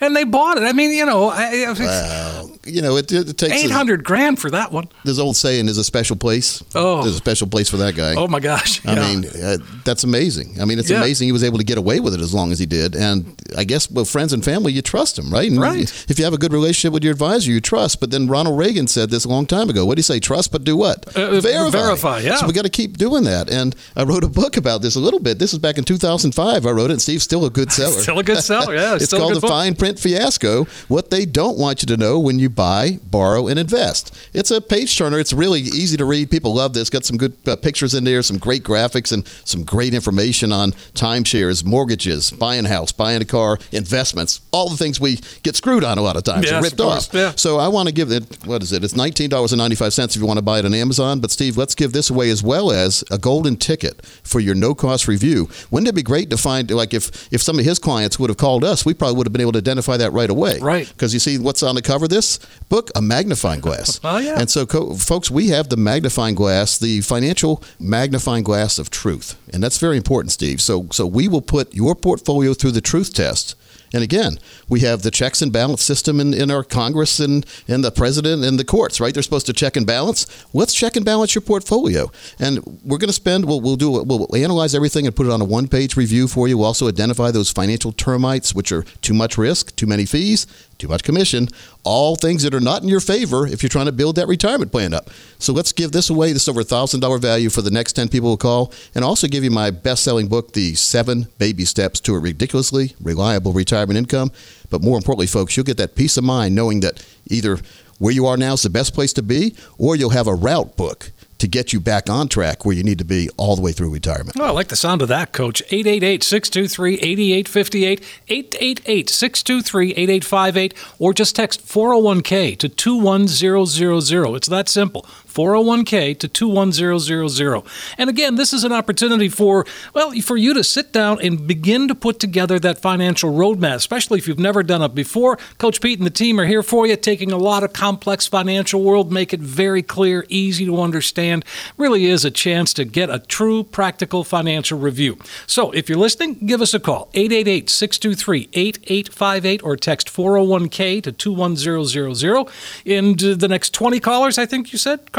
[0.01, 0.63] and they bought it.
[0.63, 2.49] I mean, you know, I, Wow.
[2.65, 4.87] You know, it, it takes eight hundred grand for that one.
[5.03, 6.63] This old saying is a special place.
[6.73, 7.01] Oh.
[7.03, 8.15] there's a special place for that guy.
[8.15, 8.85] Oh my gosh!
[8.85, 10.61] I mean, uh, that's amazing.
[10.61, 10.97] I mean, it's Yeah.
[10.97, 12.95] amazing he was able to get away with it as long as he did.
[12.95, 15.49] And I guess with friends and family, you trust them, right?
[15.49, 15.91] And Right.
[16.09, 17.99] If you have a good relationship with your advisor, you trust.
[17.99, 19.85] But then Ronald Reagan said this a long time ago.
[19.85, 20.19] What do you say?
[20.19, 21.05] Trust, but do what?
[21.15, 22.35] Uh, verify, yeah.
[22.37, 23.49] So we got to keep doing that.
[23.49, 25.39] And I wrote a book about this a little bit.
[25.39, 26.65] This is back in 2005.
[26.65, 28.01] I wrote it, and Steve's still a good seller.
[28.01, 29.49] Still a good seller, yeah, it's called The book.
[29.49, 33.59] Fine Print Fiasco What They Don't Want You to Know When You Buy, Borrow, and
[33.59, 34.15] Invest.
[34.33, 35.19] It's a page turner.
[35.19, 36.31] It's really easy to read.
[36.31, 36.89] People love this.
[36.89, 40.71] Got some good uh, pictures in there, some great graphics, and some great information on
[40.93, 45.83] timeshares, mortgages, buying a house, buying a car, investments, all the things we get screwed
[45.83, 47.09] on a lot of times, Yes, ripped of off.
[47.13, 47.33] yeah.
[47.35, 48.83] So I want to give it, what is it?
[48.83, 51.19] It's $19.95 if you want to buy it on Amazon.
[51.19, 54.73] But Steve, let's give this away as well as a golden ticket for your no
[54.73, 55.49] cost review.
[55.71, 58.37] Wouldn't it be great to find, like, if, if some of his clients would have
[58.37, 60.59] called us, we probably would have been able to identify that right away.
[60.59, 60.87] Right.
[60.87, 62.39] Because you see what's on the cover of this
[62.69, 62.91] book?
[62.95, 63.99] A magnifying glass.
[64.05, 64.39] Oh, yeah.
[64.39, 69.35] And so, co- folks, we have the magnifying glass, the financial magnifying glass of truth.
[69.51, 70.61] And that's very important, Steve.
[70.61, 73.55] So, so we will put your portfolio through the truth test.
[73.93, 77.83] And again, we have the checks and balance system in, in our Congress and, and
[77.83, 79.13] the president and the courts, right?
[79.13, 80.27] They're supposed to check and balance.
[80.53, 82.11] Let's check and balance your portfolio.
[82.37, 85.39] And we're going to spend, we'll, we'll do, we'll analyze everything and put it on
[85.39, 86.57] a one page review for you.
[86.57, 90.45] We'll also identify those financial termites, which are too much risk, too many fees,
[90.77, 91.47] too much commission,
[91.83, 94.71] all things that are not in your favor if you're trying to build that retirement
[94.71, 95.09] plan up.
[95.39, 96.33] So let's give this away.
[96.33, 99.43] This is over $1,000 value for the next 10 people who call, and also give
[99.43, 104.31] you my best selling book, The Seven Baby Steps to a Ridiculously Reliable Retirement Income.
[104.69, 107.59] But more importantly, folks, you'll get that peace of mind knowing that either
[107.97, 110.75] where you are now is the best place to be, or you'll have a route
[110.75, 111.11] book
[111.45, 113.91] to get you back on track where you need to be all the way through
[113.91, 114.37] retirement.
[114.39, 115.61] Oh, I like the sound of that, Coach.
[115.69, 124.35] 888 623 8858, 888 623 8858, or just text 401k to 21000.
[124.35, 125.05] It's that simple.
[125.35, 127.63] 401k to 21000.
[127.97, 131.87] And again, this is an opportunity for, well, for you to sit down and begin
[131.89, 135.37] to put together that financial roadmap, especially if you've never done it before.
[135.57, 138.81] Coach Pete and the team are here for you, taking a lot of complex financial
[138.81, 141.43] world, make it very clear, easy to understand.
[141.77, 145.17] Really is a chance to get a true practical financial review.
[145.47, 151.11] So if you're listening, give us a call 888 623 8858 or text 401k to
[151.11, 152.47] 21000.
[152.85, 155.11] In uh, the next 20 callers, I think you said?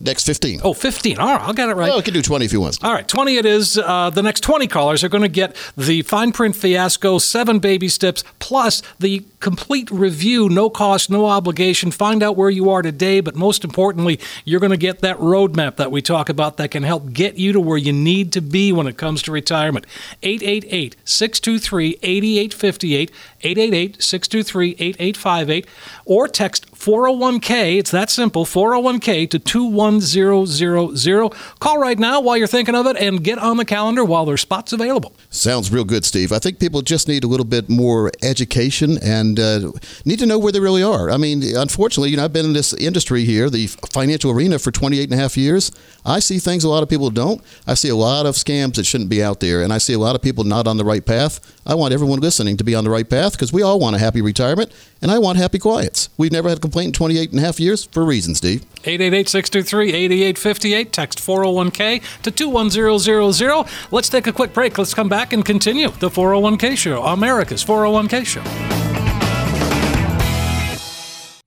[0.00, 0.60] Next 15.
[0.64, 1.18] Oh, 15.
[1.18, 1.90] All right, I'll get it right.
[1.92, 2.82] Oh, I can do 20 if you want.
[2.82, 3.78] All right, 20 it is.
[3.78, 7.88] Uh, the next 20 callers are going to get the fine print fiasco, seven baby
[7.88, 11.92] steps, plus the complete review, no cost, no obligation.
[11.92, 15.76] Find out where you are today, but most importantly, you're going to get that roadmap
[15.76, 18.72] that we talk about that can help get you to where you need to be
[18.72, 19.86] when it comes to retirement.
[20.24, 23.10] 888 623 8858,
[23.42, 25.66] 888 623 8858,
[26.04, 27.78] or text 401k.
[27.78, 31.32] It's that simple 401k to 21000.
[31.58, 34.42] Call right now while you're thinking of it and get on the calendar while there's
[34.42, 35.14] spots available.
[35.30, 36.30] Sounds real good, Steve.
[36.30, 39.72] I think people just need a little bit more education and uh,
[40.04, 41.10] need to know where they really are.
[41.10, 44.70] I mean, unfortunately, you know, I've been in this industry here, the financial arena, for
[44.70, 45.72] 28 and a half years.
[46.04, 47.40] I see things a lot of people don't.
[47.66, 49.98] I see a lot of scams that shouldn't be out there, and I see a
[49.98, 51.40] lot of people not on the right path.
[51.66, 53.98] I want everyone listening to be on the right path because we all want a
[53.98, 54.70] happy retirement,
[55.00, 56.10] and I want happy clients.
[56.18, 58.64] We've never had complaint in 28 and a half years for a reason, Steve.
[58.84, 60.92] 888 623 8858.
[60.92, 63.92] Text 401k to 21000.
[63.92, 64.76] Let's take a quick break.
[64.76, 68.42] Let's come back and continue the 401k show, America's 401k show.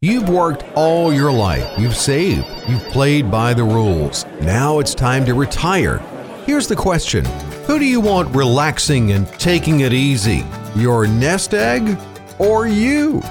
[0.01, 1.77] You've worked all your life.
[1.77, 2.47] You've saved.
[2.69, 4.25] You've played by the rules.
[4.41, 5.97] Now it's time to retire.
[6.45, 7.25] Here's the question
[7.65, 10.45] Who do you want relaxing and taking it easy?
[10.77, 11.97] Your nest egg
[12.39, 13.21] or you?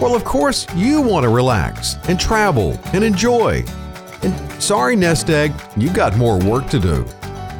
[0.00, 3.64] Well, of course, you want to relax and travel and enjoy.
[4.22, 7.04] And sorry, nest egg, you've got more work to do.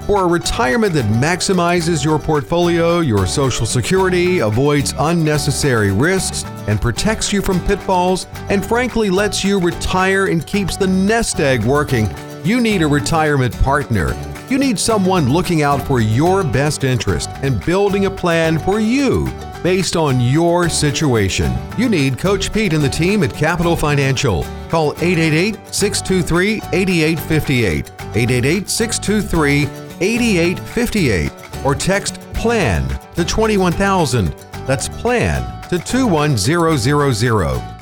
[0.06, 7.32] For a retirement that maximizes your portfolio, your Social Security, avoids unnecessary risks, and protects
[7.32, 12.06] you from pitfalls, and frankly lets you retire and keeps the nest egg working,
[12.44, 14.14] you need a retirement partner.
[14.50, 19.26] You need someone looking out for your best interest and building a plan for you
[19.62, 21.56] based on your situation.
[21.78, 24.44] You need Coach Pete and the team at Capital Financial.
[24.68, 27.90] Call 888 623 8858.
[28.14, 29.62] 888 623
[30.00, 31.32] 8858
[31.64, 34.34] or text PLAN to 21000.
[34.66, 37.73] That's PLAN to 21000.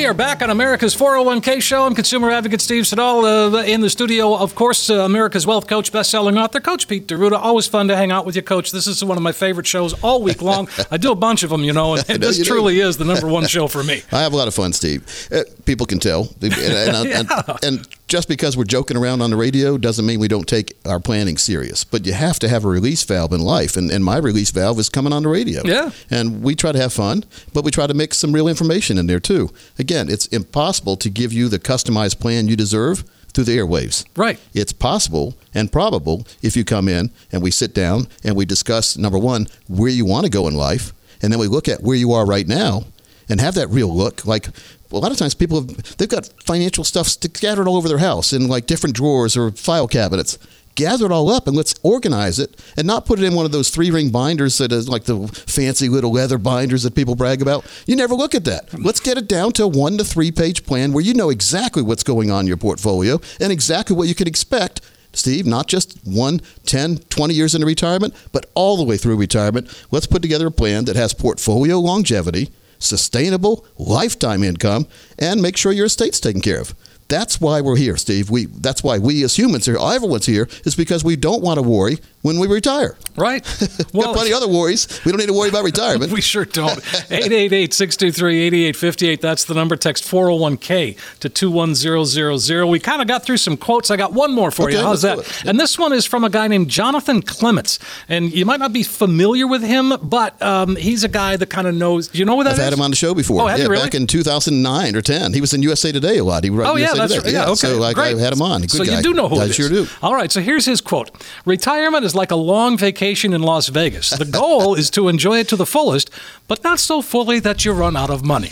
[0.00, 1.84] We are back on America's 401k show.
[1.84, 4.34] I'm consumer advocate Steve Siddall uh, in the studio.
[4.34, 7.38] Of course, uh, America's Wealth Coach, best-selling author, Coach Pete D'Arruda.
[7.38, 8.72] Always fun to hang out with you, Coach.
[8.72, 10.70] This is one of my favorite shows all week long.
[10.90, 12.88] I do a bunch of them, you know, and, and this truly do.
[12.88, 14.00] is the number one show for me.
[14.10, 15.28] I have a lot of fun, Steve.
[15.30, 16.30] Uh, people can tell.
[16.40, 17.56] And, and, yeah.
[17.62, 20.98] and, just because we're joking around on the radio doesn't mean we don't take our
[20.98, 21.84] planning serious.
[21.84, 24.80] But you have to have a release valve in life, and, and my release valve
[24.80, 25.62] is coming on the radio.
[25.64, 25.90] Yeah.
[26.10, 29.06] And we try to have fun, but we try to mix some real information in
[29.06, 29.50] there too.
[29.90, 34.06] Again, it's impossible to give you the customized plan you deserve through the airwaves.
[34.16, 34.38] Right.
[34.54, 38.96] It's possible and probable if you come in and we sit down and we discuss
[38.96, 41.96] number one, where you want to go in life, and then we look at where
[41.96, 42.84] you are right now
[43.28, 44.24] and have that real look.
[44.24, 47.98] Like a lot of times people have they've got financial stuff scattered all over their
[47.98, 50.38] house in like different drawers or file cabinets
[50.74, 53.52] gather it all up and let's organize it and not put it in one of
[53.52, 57.42] those three ring binders that is like the fancy little leather binders that people brag
[57.42, 57.64] about.
[57.86, 58.72] You never look at that.
[58.78, 61.82] Let's get it down to a one to three page plan where you know exactly
[61.82, 64.80] what's going on in your portfolio and exactly what you can expect.
[65.12, 69.68] Steve, not just one, 10, 20 years into retirement, but all the way through retirement.
[69.90, 74.86] Let's put together a plan that has portfolio longevity, sustainable lifetime income,
[75.18, 76.74] and make sure your estate's taken care of.
[77.10, 78.30] That's why we're here, Steve.
[78.30, 81.62] We that's why we as humans here, everyone's here, is because we don't want to
[81.62, 82.96] worry when we retire.
[83.16, 83.44] Right.
[83.92, 84.86] Well, plenty of other worries.
[85.04, 86.12] We don't need to worry about retirement.
[86.16, 86.78] we sure don't.
[86.80, 89.20] 888-623-8858.
[89.20, 89.74] That's the number.
[89.74, 92.68] Text 401k to 21000.
[92.68, 93.90] We kind of got through some quotes.
[93.90, 94.82] I got one more for okay, you.
[94.82, 95.44] How's that?
[95.44, 97.80] And this one is from a guy named Jonathan Clements.
[98.08, 101.66] And you might not be familiar with him, but um, he's a guy that kind
[101.66, 102.14] of knows.
[102.14, 102.64] You know what that I've is?
[102.64, 103.42] had him on the show before.
[103.42, 103.82] Oh, yeah, really?
[103.84, 105.32] back in 2009 or 10.
[105.32, 106.44] He was in USA Today a lot.
[106.44, 107.24] He oh, USA yeah, that's Today.
[107.24, 107.32] right.
[107.32, 107.54] Yeah, okay.
[107.54, 108.16] So like, Great.
[108.16, 108.60] I had him on.
[108.62, 108.96] Good so guy.
[108.96, 109.56] you do know who I it is.
[109.56, 109.86] sure do.
[110.02, 110.30] All right.
[110.30, 111.10] So here's his quote
[111.44, 114.10] Retirement is like a long vacation in Las Vegas.
[114.10, 116.10] The goal is to enjoy it to the fullest,
[116.48, 118.48] but not so fully that you run out of money.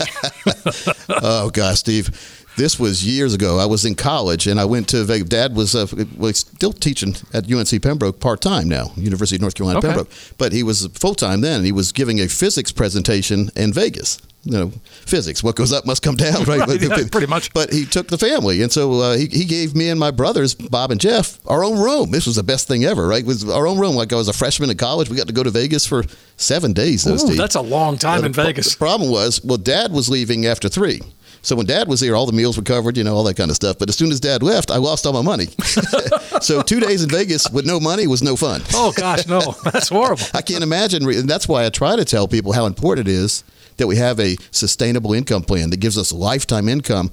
[1.09, 2.09] oh, gosh, Steve.
[2.57, 3.57] This was years ago.
[3.57, 5.29] I was in college and I went to Vegas.
[5.29, 9.55] Dad was, uh, was still teaching at UNC Pembroke part time now, University of North
[9.55, 9.87] Carolina Okay.
[9.87, 10.09] Pembroke.
[10.37, 11.57] But he was full time then.
[11.57, 14.17] And he was giving a physics presentation in Vegas.
[14.43, 14.71] You know,
[15.05, 15.43] physics.
[15.43, 16.59] What goes up must come down, right?
[16.61, 17.53] Right, yeah, pretty much.
[17.53, 20.55] But he took the family, and so uh, he, he gave me and my brothers,
[20.55, 22.11] Bob and Jeff, our own room.
[22.11, 23.21] This was the best thing ever, right?
[23.21, 23.95] It was our own room.
[23.95, 26.03] Like I was a freshman in college, we got to go to Vegas for
[26.37, 27.03] seven days.
[27.03, 27.37] Those Ooh, days.
[27.37, 28.71] that's a long time in pro- Vegas.
[28.71, 31.01] The problem was, well, Dad was leaving after three.
[31.41, 33.49] So when Dad was here, all the meals were covered, you know, all that kind
[33.49, 33.77] of stuff.
[33.79, 35.45] But as soon as Dad left, I lost all my money.
[36.41, 38.61] so two days in Vegas with no money was no fun.
[38.73, 39.39] Oh, gosh, no.
[39.63, 40.23] That's horrible.
[40.33, 43.11] I can't imagine, re- and that's why I try to tell people how important it
[43.11, 43.43] is
[43.79, 47.11] that we have a sustainable income plan that gives us lifetime income.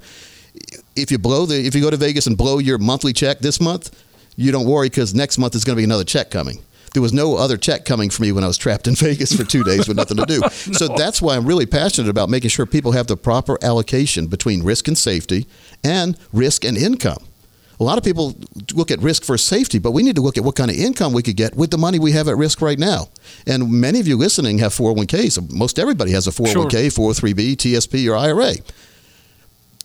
[0.95, 3.59] If you blow the, if you go to Vegas and blow your monthly check this
[3.59, 3.91] month,
[4.35, 6.59] you don't worry because next month is going to be another check coming.
[6.93, 9.43] There was no other check coming for me when I was trapped in Vegas for
[9.43, 10.41] two days with nothing to do.
[10.77, 14.63] So that's why I'm really passionate about making sure people have the proper allocation between
[14.63, 15.47] risk and safety
[15.83, 17.23] and risk and income.
[17.79, 18.35] A lot of people
[18.73, 21.13] look at risk for safety, but we need to look at what kind of income
[21.13, 23.09] we could get with the money we have at risk right now.
[23.45, 25.51] And many of you listening have 401ks.
[25.51, 28.55] Most everybody has a 401k, 403b, TSP, or IRA.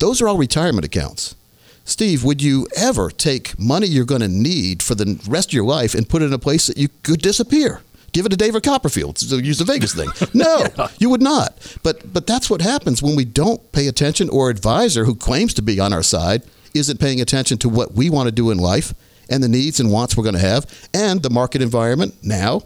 [0.01, 1.37] Those are all retirement accounts.
[1.85, 5.65] Steve, would you ever take money you're going to need for the rest of your
[5.65, 7.83] life and put it in a place that you could disappear?
[8.13, 9.19] Give it to David Copperfield.
[9.19, 10.09] So use the Vegas thing.
[10.35, 10.67] No,
[10.99, 11.77] you would not.
[11.83, 15.63] But but that's what happens when we don't pay attention, or advisor who claims to
[15.63, 16.43] be on our side
[16.75, 18.95] isn't paying attention to what we want to do in life
[19.31, 22.63] and the needs and wants we're going to have, and the market environment now,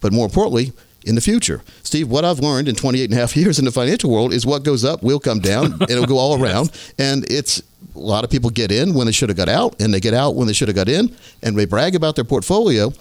[0.00, 0.72] but more importantly,
[1.04, 1.62] in the future.
[1.82, 4.46] Steve, what I've learned in 28 and a half years in the financial world is
[4.46, 6.70] what goes up will come down and it'll go all around.
[6.98, 7.60] And it's
[7.94, 10.14] a lot of people get in when they should have got out, and they get
[10.14, 12.92] out when they should have got in, and they brag about their portfolio.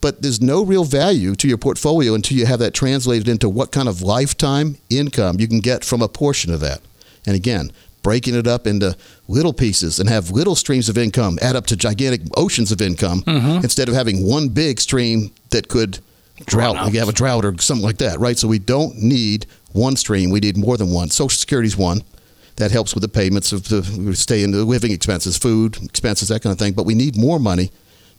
[0.00, 3.70] but there's no real value to your portfolio until you have that translated into what
[3.70, 6.80] kind of lifetime income you can get from a portion of that.
[7.26, 7.70] And again,
[8.02, 8.96] breaking it up into
[9.28, 13.22] little pieces and have little streams of income add up to gigantic oceans of income
[13.22, 13.62] Mm-hmm.
[13.64, 15.98] instead of having one big stream that could
[16.46, 16.76] drought.
[16.76, 16.92] out.
[16.92, 18.38] You have a drought or something like that, right?
[18.38, 20.30] So we don't need one stream.
[20.30, 21.10] We need more than one.
[21.10, 22.02] Social Security's one.
[22.56, 23.82] That helps with the payments of the
[24.14, 26.72] stay in the living expenses, food expenses, that kind of thing.
[26.74, 27.70] But we need more money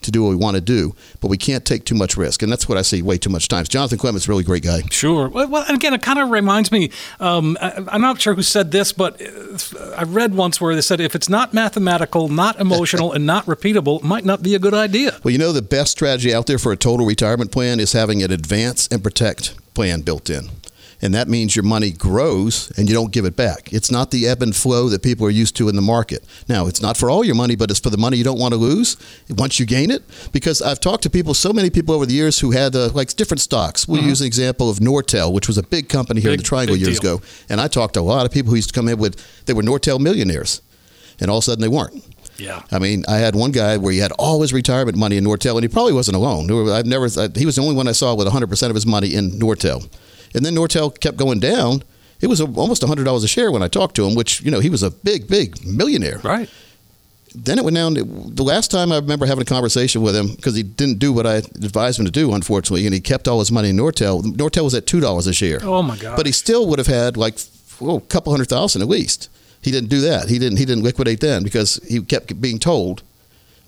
[0.01, 0.95] to do what we want to do.
[1.19, 3.47] But we can't take too much risk, and that's what I see way too much
[3.47, 3.69] times.
[3.69, 4.81] Jonathan Clement's a really great guy.
[4.91, 5.29] Sure.
[5.29, 6.91] Well, well, again, it kind of reminds me.
[7.19, 10.81] Um, I, I'm not sure who said this, but uh, I read once where they
[10.81, 14.59] said if it's not mathematical, not emotional, and not repeatable, it might not be a
[14.59, 15.19] good idea.
[15.23, 18.23] Well, you know, the best strategy out there for a total retirement plan is having
[18.23, 20.49] an advance and protect plan built in.
[21.01, 23.73] And that means your money grows and you don't give it back.
[23.73, 26.23] It's not the ebb and flow that people are used to in the market.
[26.47, 28.53] Now, it's not for all your money, but it's for the money you don't want
[28.53, 28.97] to lose
[29.29, 30.03] once you gain it.
[30.31, 33.09] Because I've talked to people, so many people over the years who had uh, like
[33.15, 33.87] different stocks.
[33.87, 36.75] We'll use an example of Nortel, which was a big company here in the Triangle
[36.75, 37.15] years deal.
[37.15, 37.25] ago.
[37.49, 39.53] And I talked to a lot of people who used to come in with, they
[39.53, 40.61] were Nortel millionaires.
[41.19, 42.03] And all of a sudden they weren't.
[42.37, 42.63] Yeah.
[42.71, 45.55] I mean, I had one guy where he had all his retirement money in Nortel,
[45.55, 46.49] and he probably wasn't alone.
[46.69, 47.05] I've never.
[47.05, 49.31] I, he was the only one I saw with 100 percent of his money in
[49.31, 49.87] Nortel,
[50.33, 51.83] and then Nortel kept going down.
[52.19, 54.69] It was almost $100 a share when I talked to him, which you know he
[54.69, 56.19] was a big, big millionaire.
[56.23, 56.49] Right.
[57.33, 57.93] Then it went down.
[57.93, 61.25] The last time I remember having a conversation with him because he didn't do what
[61.25, 64.21] I advised him to do, unfortunately, and he kept all his money in Nortel.
[64.21, 65.59] Nortel was at two dollars a share.
[65.63, 66.17] Oh my God.
[66.17, 67.39] But he still would have had like
[67.81, 69.29] oh, a couple hundred thousand at least.
[69.61, 70.27] He didn't do that.
[70.27, 70.57] He didn't.
[70.57, 73.03] He didn't liquidate then because he kept being told,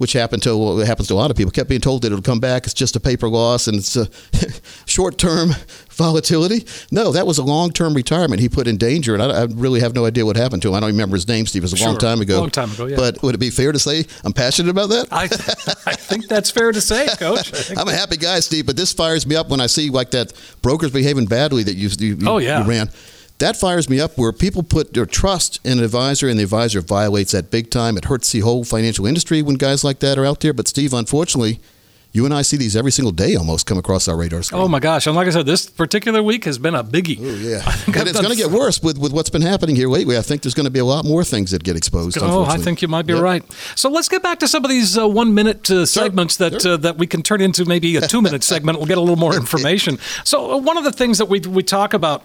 [0.04, 1.50] which happened to what happens to a lot of people.
[1.50, 2.66] Kept being told that it'll come back.
[2.66, 4.10] It's just a paper loss and it's a
[4.86, 5.52] short-term
[5.92, 6.66] volatility.
[6.92, 8.42] No, that was a long-term retirement.
[8.42, 10.74] He put in danger, and I, I really have no idea what happened to him.
[10.76, 11.64] I don't remember his name, Steve.
[11.64, 12.40] It was a long time ago.
[12.42, 12.98] Long time ago, yeah.
[12.98, 15.08] But would it be fair to say I'm passionate about that?
[15.12, 15.24] I,
[15.90, 17.72] I think that's fair to say, Coach.
[17.78, 20.34] I'm a happy guy, Steve, but this fires me up when I see like that
[20.62, 22.62] brokers behaving badly that you, you, you- Oh, yeah.
[22.64, 22.90] you ran.
[23.40, 26.82] That fires me up where people put their trust in an advisor and the advisor
[26.82, 27.98] violates that big time.
[27.98, 30.54] It hurts the whole financial industry when guys like that are out there.
[30.54, 31.60] But Steve, unfortunately,
[32.14, 34.62] you and I see these every single day almost come across our radar screen.
[34.62, 35.08] Oh my gosh!
[35.08, 37.18] And like I said, this particular week has been a biggie.
[37.20, 37.64] Oh, yeah.
[38.00, 40.16] and it's going to get worse with, with what's been happening here lately.
[40.16, 42.20] I think there's going to be a lot more things that get exposed.
[42.22, 43.24] Oh, I think you might be Yep.
[43.24, 43.44] right.
[43.76, 46.74] So let's get back to some of these uh, one-minute uh, segments that Sure.
[46.74, 48.78] uh, that we can turn into maybe a two-minute segment.
[48.78, 49.98] We'll get a little more information.
[50.24, 52.24] So uh, one of the things that we we talk about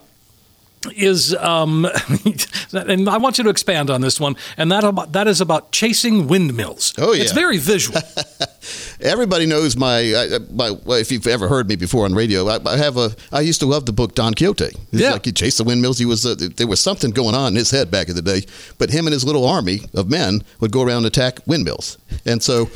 [0.95, 1.87] is, um,
[2.73, 5.73] and I want you to expand on this one, and that about, that is about
[5.73, 6.95] chasing windmills.
[6.99, 7.23] Oh, yeah.
[7.23, 8.01] it's very visual.
[9.01, 10.71] Everybody knows my, my.
[10.71, 13.11] Well, if you've ever heard me before on radio, I, I have a.
[13.33, 14.65] I used to love the book Don Quixote.
[14.67, 15.13] It's Yeah.
[15.13, 15.99] like he chased the windmills.
[15.99, 16.27] He was.
[16.27, 18.43] Uh, there was something going on in his head back in the day.
[18.79, 22.43] But him and his little army of men would go around and attack windmills, and
[22.43, 22.69] so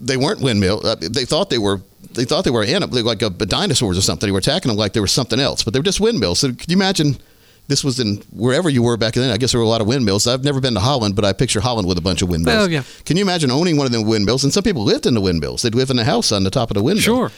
[0.00, 0.80] they weren't windmill.
[0.86, 1.80] Uh, they thought they were.
[2.12, 4.28] They thought they were anim- they were like a, dinosaurs or something.
[4.28, 6.38] They were attacking them like they were something else, but they were just windmills.
[6.40, 7.18] So can you imagine?
[7.66, 9.30] This was in wherever you were back then.
[9.30, 10.26] I guess there were a lot of windmills.
[10.26, 12.56] I've never been to Holland, but I picture Holland with a bunch of windmills.
[12.56, 12.82] Well, yeah.
[13.06, 14.44] Can you imagine owning one of them windmills?
[14.44, 15.62] And some people lived in the windmills.
[15.62, 17.02] They'd live in a house on the top of the windmill.
[17.02, 17.30] Sure.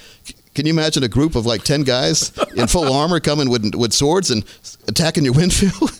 [0.57, 3.93] Can you imagine a group of like 10 guys in full armor coming with, with
[3.93, 4.43] swords and
[4.89, 5.71] attacking your windmill?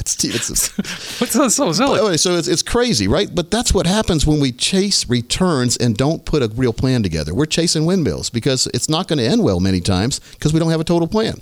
[0.00, 0.76] it's, it's,
[1.20, 2.00] What's that so silly?
[2.00, 3.32] Oh, so it's, it's crazy, right?
[3.32, 7.32] But that's what happens when we chase returns and don't put a real plan together.
[7.32, 10.70] We're chasing windmills because it's not going to end well many times because we don't
[10.70, 11.40] have a total plan.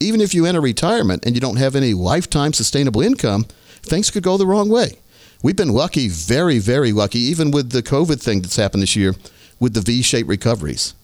[0.00, 3.46] Even if you enter retirement and you don't have any lifetime sustainable income,
[3.82, 4.98] things could go the wrong way.
[5.42, 9.14] We've been lucky, very, very lucky, even with the COVID thing that's happened this year,
[9.58, 10.94] with the V shaped recoveries.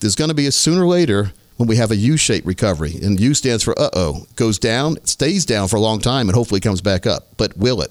[0.00, 2.94] There's going to be a sooner or later when we have a U shaped recovery.
[3.02, 4.26] And U stands for uh oh.
[4.36, 7.28] Goes down, stays down for a long time, and hopefully comes back up.
[7.36, 7.90] But will it?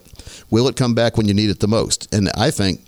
[0.49, 2.13] Will it come back when you need it the most?
[2.13, 2.85] And I think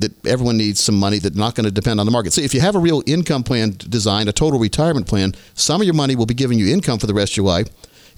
[0.00, 2.32] that everyone needs some money that's not going to depend on the market.
[2.32, 5.86] See, if you have a real income plan designed, a total retirement plan, some of
[5.86, 7.68] your money will be giving you income for the rest of your life.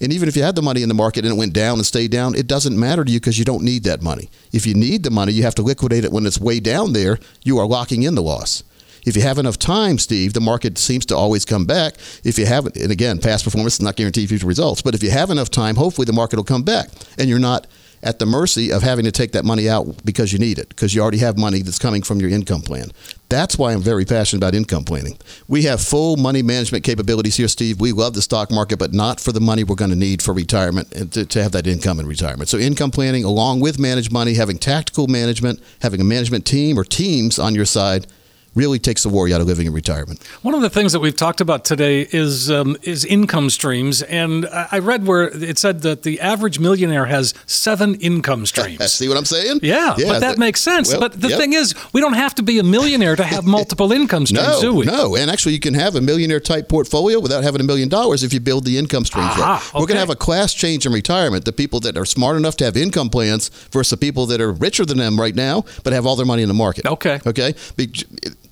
[0.03, 1.85] And even if you had the money in the market and it went down and
[1.85, 4.31] stayed down, it doesn't matter to you because you don't need that money.
[4.53, 7.19] If you need the money, you have to liquidate it when it's way down there.
[7.43, 8.63] You are locking in the loss.
[9.07, 11.95] If you have enough time, Steve, the market seems to always come back.
[12.25, 15.11] If you haven't, and again, past performance is not guarantee future results, but if you
[15.11, 16.89] have enough time, hopefully the market will come back
[17.19, 17.67] and you're not
[18.03, 20.95] at the mercy of having to take that money out because you need it, because
[20.95, 22.91] you already have money that's coming from your income plan.
[23.29, 25.19] That's why I'm very passionate about income planning.
[25.49, 27.81] We have full money management capabilities here, Steve.
[27.81, 30.33] We love the stock market, but not for the money we're going to need for
[30.33, 32.49] retirement and to, to have that income in retirement.
[32.49, 36.85] So, income planning, along with managed money, having tactical management, having a management team or
[36.85, 38.07] teams on your side
[38.55, 40.23] really takes the worry out of living in retirement.
[40.43, 44.47] One of the things that we've talked about today is um, is income streams, and
[44.47, 48.93] I read where it said that the average millionaire has seven income streams.
[48.93, 49.61] See what I'm saying?
[49.63, 50.91] Yeah, but that th- makes sense.
[50.91, 51.39] well, but the yep.
[51.39, 54.61] thing is, we don't have to be a millionaire to have multiple income streams, No,
[54.61, 54.87] do we?
[54.87, 58.23] no, and actually, you can have a millionaire type portfolio without having a million dollars
[58.23, 59.29] if you build the income streams.
[59.31, 59.81] Aha, right.
[59.81, 61.45] We're going to have a class change in retirement.
[61.45, 64.53] The people that are smart enough to have income plans versus the people that are
[64.53, 66.87] richer than them right now, but have all their money in the market.
[66.87, 67.21] Okay.
[67.27, 67.93] okay, Be-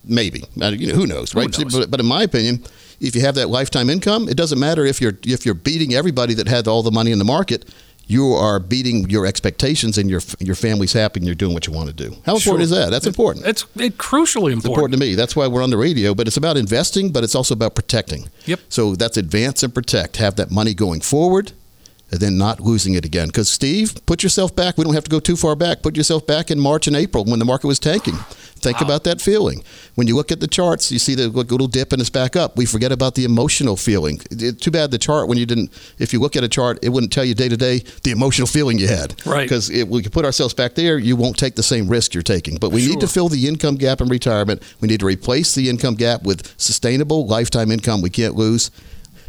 [0.08, 0.44] maybe.
[0.54, 1.56] You know, who knows, right?
[1.58, 1.72] knows?
[1.76, 2.64] But, but in my opinion,
[3.00, 6.34] if you have that lifetime income, it doesn't matter if you're if you're beating everybody
[6.34, 7.64] that had all the money in the market.
[8.10, 11.74] You are beating your expectations, and your your family's happy, and you're doing what you
[11.74, 12.16] want to do.
[12.24, 12.60] How important Sure.
[12.60, 12.90] is that?
[12.90, 13.44] That's important.
[13.46, 14.66] It's it crucially It's important.
[14.66, 15.14] important to me.
[15.14, 16.14] That's why we're on the radio.
[16.14, 18.30] But it's about investing, but it's also about protecting.
[18.46, 18.60] Yep.
[18.70, 20.16] So that's advance and protect.
[20.16, 21.52] Have that money going forward,
[22.10, 23.26] and then not losing it again.
[23.28, 24.78] Because Steve, put yourself back.
[24.78, 25.82] We don't have to go too far back.
[25.82, 28.16] Put yourself back in March and April when the market was tanking.
[28.60, 29.62] Think about that feeling.
[29.94, 32.56] When you look at the charts, you see the little dip and it's back up.
[32.56, 34.20] We forget about the emotional feeling.
[34.30, 35.70] It- too bad the chart when you didn't.
[35.98, 38.48] If you look at a chart, it wouldn't tell you day to day the emotional
[38.48, 39.14] feeling you had.
[39.24, 39.42] Right.
[39.44, 42.22] Because if we could put ourselves back there, you won't take the same risk you're
[42.22, 42.56] taking.
[42.56, 44.62] But we need to fill the income gap in retirement.
[44.80, 48.70] We need to replace the income gap with sustainable lifetime income we can't lose.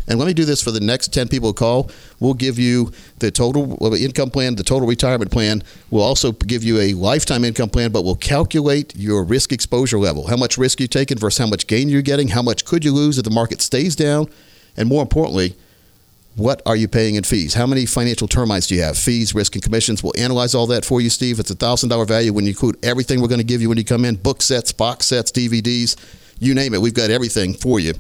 [0.10, 1.91] And let me do this for the next 10 people who call.
[2.20, 5.64] We'll give you the total income plan, the total retirement plan.
[5.91, 10.28] We'll also give you a lifetime income plan, but we'll calculate your risk exposure level.
[10.28, 12.30] How much risk you're taking versus how much gain you're getting.
[12.30, 14.28] How much could you lose if the market stays down?
[14.76, 15.55] And more importantly,
[16.36, 17.53] what are you paying in fees?
[17.53, 18.97] How many financial termites do you have?
[18.97, 20.01] Fees, risk, and commissions.
[20.01, 21.39] We'll analyze all that for you, Steve.
[21.39, 23.78] It's a thousand dollar value when you include everything we're going to give you when
[23.78, 25.97] you come in: book sets, box sets, DVDs,
[26.39, 26.82] you name it.
[26.82, 27.93] We've got everything for you.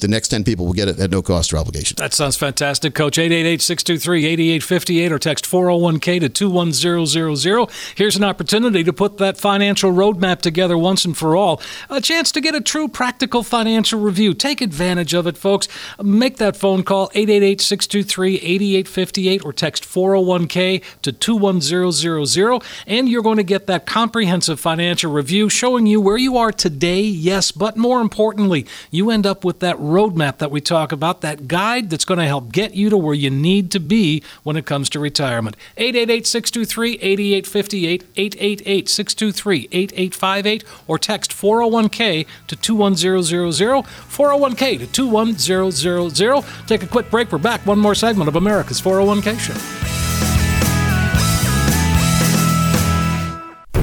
[0.00, 1.96] The next ten people will get it at no cost or obligation.
[1.98, 3.16] That sounds fantastic, Coach.
[3.16, 7.68] 888-623-8858 or text 401k to 21000.
[7.96, 11.60] Here's an opportunity to put that financial roadmap together once and for all.
[11.88, 14.34] A chance to get a true practical financial review.
[14.34, 15.66] Take advantage of it, folks.
[16.02, 23.66] Make that phone call 888-623-8858 or text 401k to 21000 and you're going to get
[23.66, 29.10] that comprehensive financial review showing you where you are today, yes, but more importantly, you
[29.10, 32.52] end up with that roadmap that we talk about, that guide that's going to help
[32.52, 35.56] get you to where you need to be when it comes to retirement.
[35.76, 46.44] 888-623-8858, 888-623-8858 or text 401k to 21000, 401k to 21000.
[46.66, 47.32] Take a quick break.
[47.32, 47.64] We're back.
[47.66, 50.05] One more segment of America's 401k show.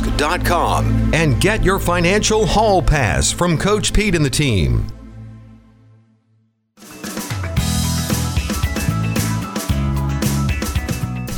[0.00, 4.86] risk.com and get your financial hall pass from Coach Pete and the team.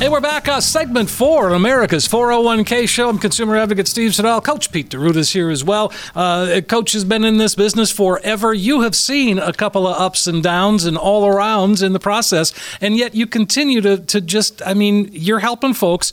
[0.01, 0.47] Hey, we're back.
[0.47, 3.07] Uh, segment four of America's 401k show.
[3.07, 4.41] I'm consumer advocate Steve Siddall.
[4.41, 5.93] Coach Pete D'Arruda is here as well.
[6.15, 8.51] Uh, Coach has been in this business forever.
[8.51, 12.51] You have seen a couple of ups and downs and all arounds in the process,
[12.81, 16.11] and yet you continue to, to just, I mean, you're helping folks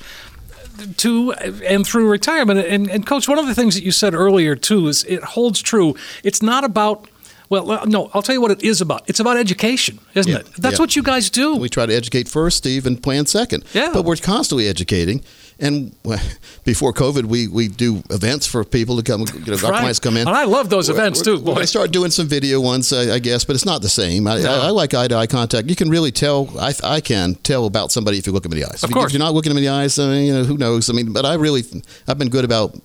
[0.99, 2.61] to and through retirement.
[2.61, 5.61] And, and coach, one of the things that you said earlier too is it holds
[5.63, 5.95] true.
[6.23, 7.09] It's not about
[7.51, 9.09] well, no, I'll tell you what it is about.
[9.09, 10.47] It's about education, isn't Yeah, it?
[10.59, 10.81] That's yeah.
[10.81, 11.57] what you guys do.
[11.57, 13.65] We try to educate first, Steve, and plan second.
[13.73, 13.91] Yeah.
[13.95, 15.23] But we're constantly educating.
[15.61, 15.93] And
[16.65, 19.81] before COVID, we, we do events for people to come, you know, our Right.
[19.81, 20.29] clients come in.
[20.29, 21.57] And I love those We're- events, we're- too, boy.
[21.61, 24.27] to start doing some video ones, I, I guess, but it's not the same.
[24.29, 25.69] I, I, I like eye to eye contact.
[25.69, 28.59] You can really tell, I, I can tell about somebody if you look them in
[28.61, 28.85] the eyes.
[28.85, 29.07] Of if, course.
[29.07, 30.89] If you're not looking them in the eyes, I mean, you know, who knows?
[30.91, 31.63] I mean, but I really,
[32.07, 32.79] I've been good about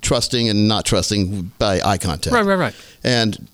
[0.00, 2.32] trusting and not trusting by eye contact.
[2.32, 2.74] Right, right, right.
[3.04, 3.48] And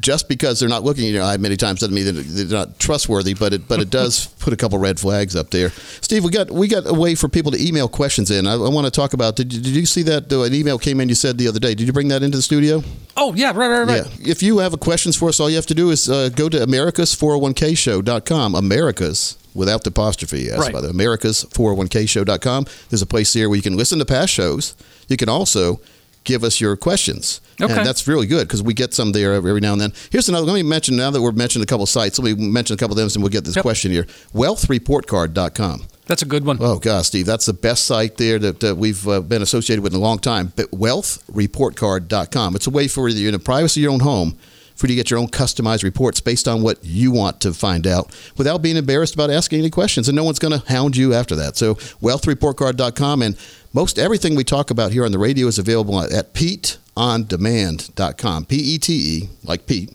[0.00, 2.78] just because they're not looking in your eye many times doesn't mean that they're not
[2.78, 5.70] trustworthy, but it but it does put a couple red flags up there.
[6.02, 8.46] Steve, we got we got a way for people to email questions in.
[8.46, 9.36] I, I want to talk about.
[9.36, 10.30] Did you, did you see that?
[10.30, 11.08] An email came in.
[11.08, 11.74] You said the other day.
[11.74, 12.82] Did you bring that into the studio?
[13.16, 14.04] Oh, yeah, right, right, right.
[14.20, 14.30] Yeah.
[14.30, 16.48] If you have a questions for us, all you have to do is uh, go
[16.48, 18.54] to americas401kshow.com.
[18.54, 20.42] Americas without the apostrophe.
[20.42, 20.72] Yes, Right.
[20.72, 22.66] by the americas401kshow.com.
[22.90, 24.74] There's a place here where you can listen to past shows.
[25.08, 25.80] You can also
[26.28, 27.40] give us your questions.
[27.60, 27.74] Okay.
[27.74, 29.92] And that's really good because we get some there every now and then.
[30.10, 30.46] Here's another.
[30.46, 32.18] Let me mention now that we're mentioning a couple sites.
[32.18, 33.62] Let me mention a couple of them, and we'll get this Yep.
[33.62, 34.06] question here.
[34.34, 35.82] Wealthreportcard.com.
[36.06, 36.58] That's a good one.
[36.60, 39.92] Oh, gosh, Steve, that's the best site there that, that we've uh, been associated with
[39.94, 40.52] in a long time.
[40.54, 42.56] But wealthreportcard.com.
[42.56, 44.38] It's a way for you in the privacy of your own home
[44.74, 47.84] for you to get your own customized reports based on what you want to find
[47.84, 50.08] out without being embarrassed about asking any questions.
[50.08, 51.56] And no one's going to hound you after that.
[51.56, 53.22] So, wealthreportcard.com.
[53.22, 53.36] And
[53.72, 58.44] most everything we talk about here on the radio is available at PeteOnDemand.com.
[58.46, 59.92] P E T E, like Pete,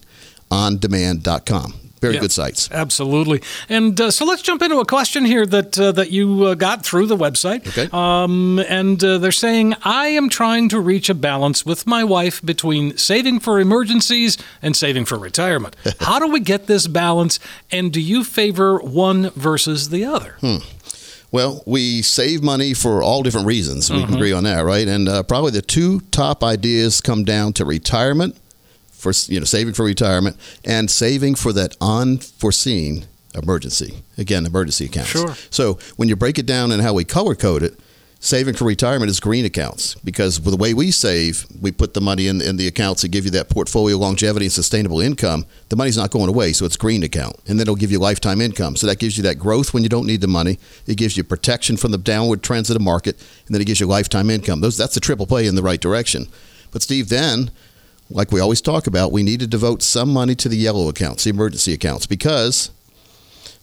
[0.50, 1.74] ondemand.com.
[2.00, 2.20] Very Yeah.
[2.20, 2.68] good sites.
[2.70, 3.40] Absolutely.
[3.70, 6.84] And uh, so let's jump into a question here that uh, that you uh, got
[6.84, 7.66] through the website.
[7.66, 7.88] Okay.
[7.92, 12.42] Um, and uh, they're saying, I am trying to reach a balance with my wife
[12.44, 15.76] between saving for emergencies and saving for retirement.
[16.00, 17.40] How do we get this balance?
[17.70, 20.36] And do you favor one versus the other?
[21.34, 23.90] Well, we save money for all different reasons.
[23.90, 24.86] We can agree on that, right?
[24.86, 28.36] And uh, probably the two top ideas come down to retirement,
[28.92, 34.04] for you know, saving for retirement, and saving for that unforeseen emergency.
[34.16, 35.10] Again, emergency accounts.
[35.10, 35.34] Sure.
[35.50, 37.80] So when you break it down and how we color code it,
[38.24, 42.26] saving for retirement is green accounts because the way we save, we put the money
[42.26, 45.44] in, in the accounts that give you that portfolio longevity and sustainable income.
[45.68, 48.40] The money's not going away, so it's green account, and then it'll give you lifetime
[48.40, 48.76] income.
[48.76, 50.58] So that gives you that growth when you don't need the money.
[50.86, 53.16] It gives you protection from the downward trends of the market,
[53.46, 54.62] and then it gives you lifetime income.
[54.62, 56.26] Those that's a triple play in the right direction.
[56.70, 57.50] But Steve, then
[58.08, 61.24] like we always talk about, we need to devote some money to the yellow accounts,
[61.24, 62.70] the emergency accounts, because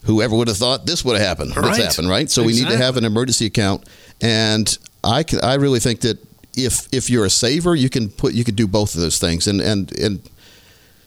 [0.03, 1.55] whoever would have thought this would have happened?
[1.55, 1.77] Right.
[1.77, 2.29] happened, right?
[2.29, 3.87] So we need to have an emergency account,
[4.21, 6.19] and I can, I really think that
[6.55, 9.47] if if you're a saver, you can put you can do both of those things,
[9.47, 10.21] and and and.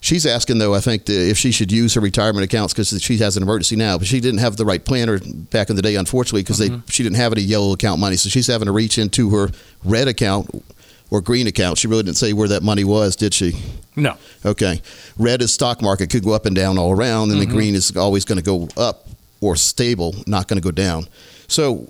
[0.00, 3.38] She's asking though, I think, if she should use her retirement accounts because she has
[3.38, 6.42] an emergency now, but she didn't have the right planner back in the day, unfortunately,
[6.42, 6.86] because they mm-hmm.
[6.90, 9.48] she didn't have any yellow account money, so she's having to reach into her
[9.82, 10.62] red account
[11.10, 11.78] or green account.
[11.78, 13.52] She really didn't say where that money was, did she?
[13.96, 14.16] No.
[14.44, 14.80] Okay.
[15.18, 17.96] Red is stock market, could go up and down all around, and the green is
[17.96, 19.06] always going to go up
[19.40, 21.06] or stable, not going to go down.
[21.46, 21.88] So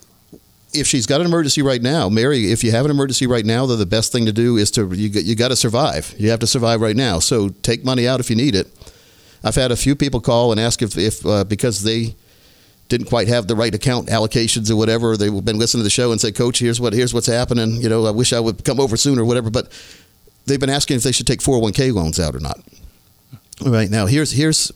[0.72, 3.64] if she's got an emergency right now, Mary, if you have an emergency right now,
[3.64, 6.14] the best thing to do is to you, got- you got to survive.
[6.18, 7.20] You have to survive right now.
[7.20, 8.66] So take money out if you need it.
[9.44, 12.16] I've had a few people call and ask if, if uh, because they
[12.96, 16.12] didn't quite have the right account allocations or whatever, they've been listening to the show
[16.12, 18.78] and say, "Coach, here's what here's what's happening." You know, I wish I would come
[18.78, 19.68] over sooner or whatever, but
[20.46, 22.60] they've been asking if they should take 401k loans out or not.
[23.64, 24.70] Right now, here's here's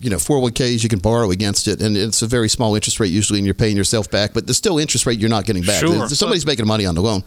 [0.00, 3.12] you know 401ks you can borrow against it, and it's a very small interest rate
[3.12, 5.80] usually, and you're paying yourself back, but there's still interest rate you're not getting back.
[5.80, 6.08] Sure.
[6.08, 7.22] Somebody's making money on the loan.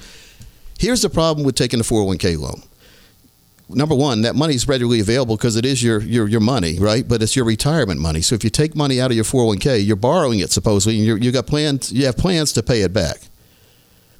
[0.77, 2.63] Here's the problem with taking a 401k loan.
[3.75, 7.07] Number one, that money is readily available because it is your, your your money, right?
[7.07, 8.21] But it's your retirement money.
[8.21, 11.17] So if you take money out of your 401k, you're borrowing it supposedly, and you're,
[11.17, 11.91] you got plans.
[11.91, 13.17] You have plans to pay it back.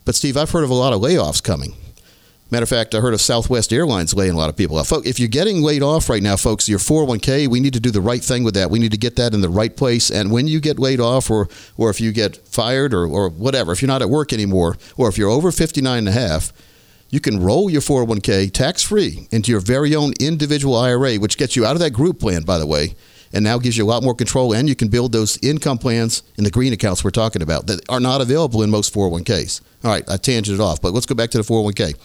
[0.05, 1.75] But Steve, I've heard of a lot of layoffs coming.
[2.51, 4.91] Matter of fact, I heard of Southwest Airlines laying a lot of people off.
[5.05, 8.01] If you're getting laid off right now, folks, your 401k, we need to do the
[8.01, 8.69] right thing with that.
[8.69, 10.11] We need to get that in the right place.
[10.11, 11.47] And when you get laid off, or
[11.77, 15.07] or if you get fired, or or whatever, if you're not at work anymore, or
[15.07, 16.51] if you're over 59 and a half,
[17.11, 21.55] you can roll your 401k tax free into your very own individual IRA, which gets
[21.57, 22.95] you out of that group plan, by the way,
[23.33, 24.53] and now gives you a lot more control.
[24.53, 27.81] And you can build those income plans in the green accounts we're talking about that
[27.89, 29.61] are not available in most 401ks.
[29.83, 31.95] All right, I tangented off, but let's go back to the 401k.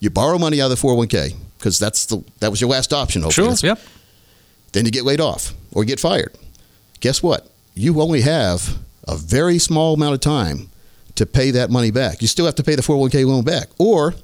[0.00, 3.22] You borrow money out of the 401k because that's the that was your last option.
[3.22, 3.56] Hopefully.
[3.56, 3.68] Sure.
[3.68, 3.80] Yep.
[4.72, 6.34] then you get laid off or get fired.
[7.00, 7.48] Guess what?
[7.74, 10.68] You only have a very small amount of time
[11.16, 12.22] to pay that money back.
[12.22, 13.68] You still have to pay the 401k loan back.
[13.78, 14.14] Or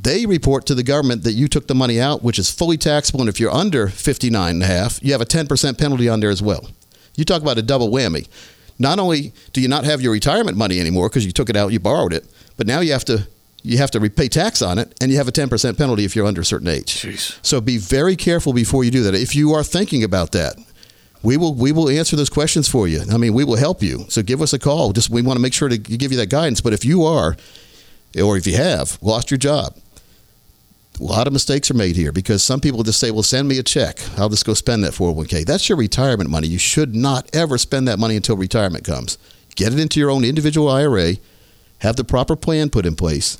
[0.00, 3.20] they report to the government that you took the money out, which is fully taxable.
[3.20, 6.30] And if you're under 59 and a half, you have a 10% penalty on there
[6.30, 6.68] as well.
[7.16, 8.28] You talk about a double whammy.
[8.78, 11.72] Not only do you not have your retirement money anymore because you took it out,
[11.72, 12.26] you borrowed it,
[12.56, 13.26] but now you have to
[13.64, 16.26] you have to repay tax on it, and you have a 10% penalty if you're
[16.26, 17.02] under a certain age.
[17.02, 17.38] Jeez.
[17.42, 19.14] So be very careful before you do that.
[19.14, 20.56] If you are thinking about that,
[21.22, 23.02] we will we will answer those questions for you.
[23.10, 24.06] I mean, we will help you.
[24.08, 24.92] So give us a call.
[24.92, 26.60] Just we want to make sure to give you that guidance.
[26.60, 27.36] But if you are,
[28.20, 29.76] or if you have lost your job,
[31.00, 33.58] a lot of mistakes are made here because some people just say, "Well, send me
[33.58, 34.00] a check.
[34.18, 36.48] I'll just go spend that 401k." That's your retirement money.
[36.48, 39.16] You should not ever spend that money until retirement comes.
[39.54, 41.16] Get it into your own individual IRA.
[41.78, 43.38] Have the proper plan put in place,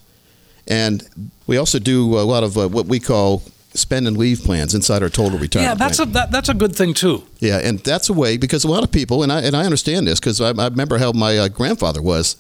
[0.69, 1.09] and
[1.47, 3.43] we also do a lot of uh, what we call
[3.75, 5.71] spend and leave plans inside our total retirement.
[5.71, 6.09] Yeah, that's plan.
[6.09, 7.25] a that, that's a good thing too.
[7.39, 10.07] Yeah, and that's a way because a lot of people, and I and I understand
[10.07, 12.37] this because I, I remember how my uh, grandfather was.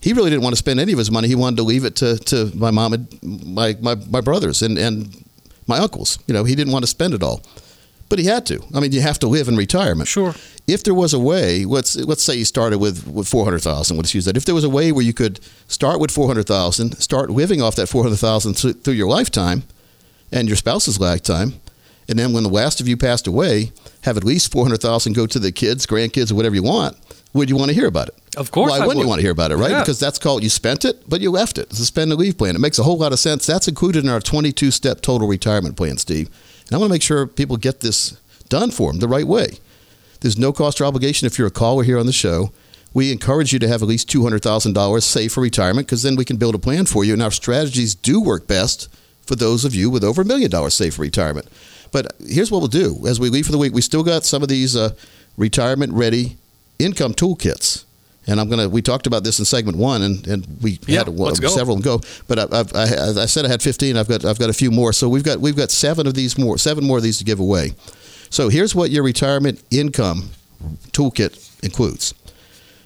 [0.00, 1.28] He really didn't want to spend any of his money.
[1.28, 4.76] He wanted to leave it to, to my mom and my, my, my brothers and,
[4.76, 5.24] and
[5.68, 6.18] my uncles.
[6.26, 7.40] You know, he didn't want to spend it all,
[8.08, 8.60] but he had to.
[8.74, 10.08] I mean, you have to live in retirement.
[10.08, 10.34] Sure.
[10.66, 13.96] If there was a way, let's let's say you started with, with four hundred thousand.
[13.96, 14.36] Let's use that.
[14.36, 17.62] If there was a way where you could start with four hundred thousand, start living
[17.62, 19.62] off that four hundred thousand through your lifetime,
[20.32, 21.54] and your spouse's lifetime,
[22.08, 23.70] and then when the last of you passed away,
[24.02, 26.96] have at least four hundred thousand go to the kids, grandkids, or whatever you want.
[27.32, 28.14] would you want to hear about it?
[28.36, 29.02] Of course Why I wouldn't would.
[29.02, 29.70] you want to hear about it, right?
[29.70, 29.80] Yeah.
[29.80, 31.68] Because that's called you spent it, but you left it.
[31.70, 32.56] It's a spend and leave plan.
[32.56, 33.46] It makes a whole lot of sense.
[33.46, 36.28] That's included in our 22 step total retirement plan, Steve.
[36.66, 38.16] And I want to make sure people get this
[38.48, 39.58] done for them the right way.
[40.20, 42.52] There's no cost or obligation if you're a caller here on the show.
[42.94, 46.36] We encourage you to have at least $200,000 saved for retirement because then we can
[46.36, 47.12] build a plan for you.
[47.14, 48.88] And our strategies do work best
[49.26, 51.48] for those of you with over a million dollars saved for retirement.
[51.92, 53.72] But here's what we'll do as we leave for the week.
[53.74, 54.94] We still got some of these uh,
[55.36, 56.36] retirement ready
[56.78, 57.84] income toolkits.
[58.26, 58.68] And I'm gonna.
[58.68, 61.32] We talked about this in segment one, and, and we Yeah, had go.
[61.48, 62.00] several go.
[62.28, 63.96] But I, I, I said I had 15.
[63.96, 64.92] I've got I've got a few more.
[64.92, 67.40] So we've got we've got seven of these more, seven more of these to give
[67.40, 67.72] away.
[68.30, 70.30] So here's what your retirement income
[70.92, 72.14] toolkit includes.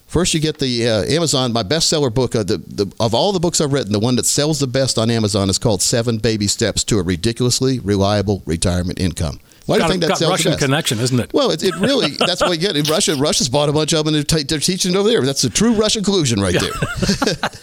[0.07, 2.35] First, you get the uh, Amazon, my bestseller book.
[2.35, 4.99] Uh, the, the, of all the books I've written, the one that sells the best
[4.99, 9.41] on Amazon is called Seven Baby Steps to a Ridiculously Reliable Retirement Income.
[9.67, 11.35] Why do you think that got sells the Russian connection, isn't it?
[11.35, 12.77] Well, it, it really, that's what you get.
[12.77, 15.09] In Russia, Russia's bought a bunch of them and they're, t- they're teaching it over
[15.09, 15.23] there.
[15.23, 16.71] That's a true Russian collusion right there.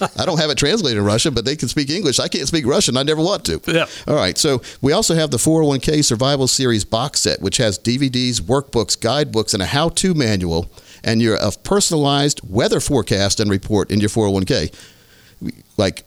[0.17, 2.19] I don't have it translated in Russian, but they can speak English.
[2.19, 2.97] I can't speak Russian.
[2.97, 3.61] I never want to.
[3.67, 3.85] Yeah.
[4.05, 4.37] All right.
[4.37, 9.53] So we also have the 401k Survival Series box set, which has DVDs, workbooks, guidebooks,
[9.53, 10.69] and a how to manual,
[11.03, 14.73] and your a personalized weather forecast and report in your 401k.
[15.77, 16.05] Like,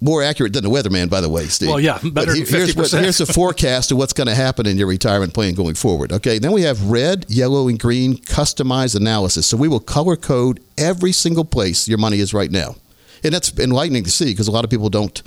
[0.00, 1.68] more accurate than the weatherman, by the way, Steve.
[1.68, 3.00] Well, yeah, better he- here's, what, 50%.
[3.02, 6.12] here's a forecast of what's going to happen in your retirement plan going forward.
[6.12, 9.46] Okay, then we have red, yellow, and green customized analysis.
[9.46, 12.74] So we will color code every single place your money is right now,
[13.22, 15.22] and that's enlightening to see because a lot of people don't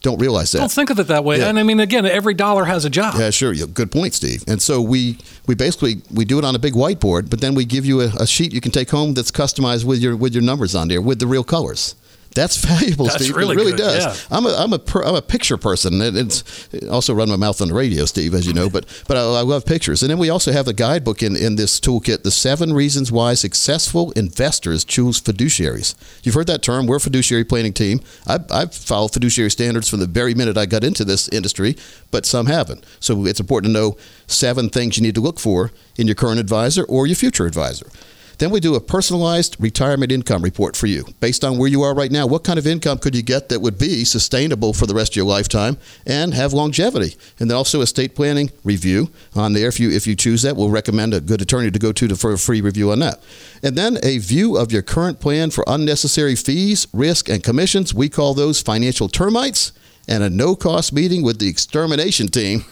[0.00, 0.58] don't realize that.
[0.58, 1.38] Don't think of it that way.
[1.38, 1.48] Yeah.
[1.48, 3.14] And I mean, again, every dollar has a job.
[3.18, 3.54] Yeah, sure.
[3.54, 4.44] Good point, Steve.
[4.46, 7.64] And so we we basically we do it on a big whiteboard, but then we
[7.64, 10.42] give you a, a sheet you can take home that's customized with your with your
[10.42, 11.94] numbers on there with the real colors.
[12.34, 13.34] That's valuable, That's Steve.
[13.36, 14.04] really it really good, does.
[14.30, 14.36] yeah.
[14.36, 16.00] I'm a I'm a per, I'm a picture person.
[16.00, 18.70] and It's I also run my mouth on the radio, Steve, as you know.
[18.70, 20.02] But but I, I love pictures.
[20.02, 23.34] And then we also have the guidebook in in this toolkit: the seven reasons why
[23.34, 25.94] successful investors choose fiduciaries.
[26.22, 26.86] You've heard that term.
[26.86, 28.00] We're a fiduciary planning team.
[28.26, 31.76] I've, I've followed fiduciary standards from the very minute I got into this industry,
[32.12, 32.84] but some haven't.
[33.00, 33.96] So it's important to know
[34.28, 37.86] seven things you need to look for in your current advisor or your future advisor.
[38.40, 41.94] Then we do a personalized retirement income report for you based on where you are
[41.94, 42.26] right now.
[42.26, 45.16] What kind of income could you get that would be sustainable for the rest of
[45.16, 45.76] your lifetime
[46.06, 47.16] and have longevity?
[47.38, 49.68] And then also estate planning review on there.
[49.68, 52.16] If you if you choose that, we'll recommend a good attorney to go to to-
[52.16, 53.22] for a free review on that.
[53.62, 57.92] And then a view of your current plan for unnecessary fees, risk, and commissions.
[57.92, 59.72] We call those financial termites.
[60.08, 62.64] And a no cost meeting with the extermination team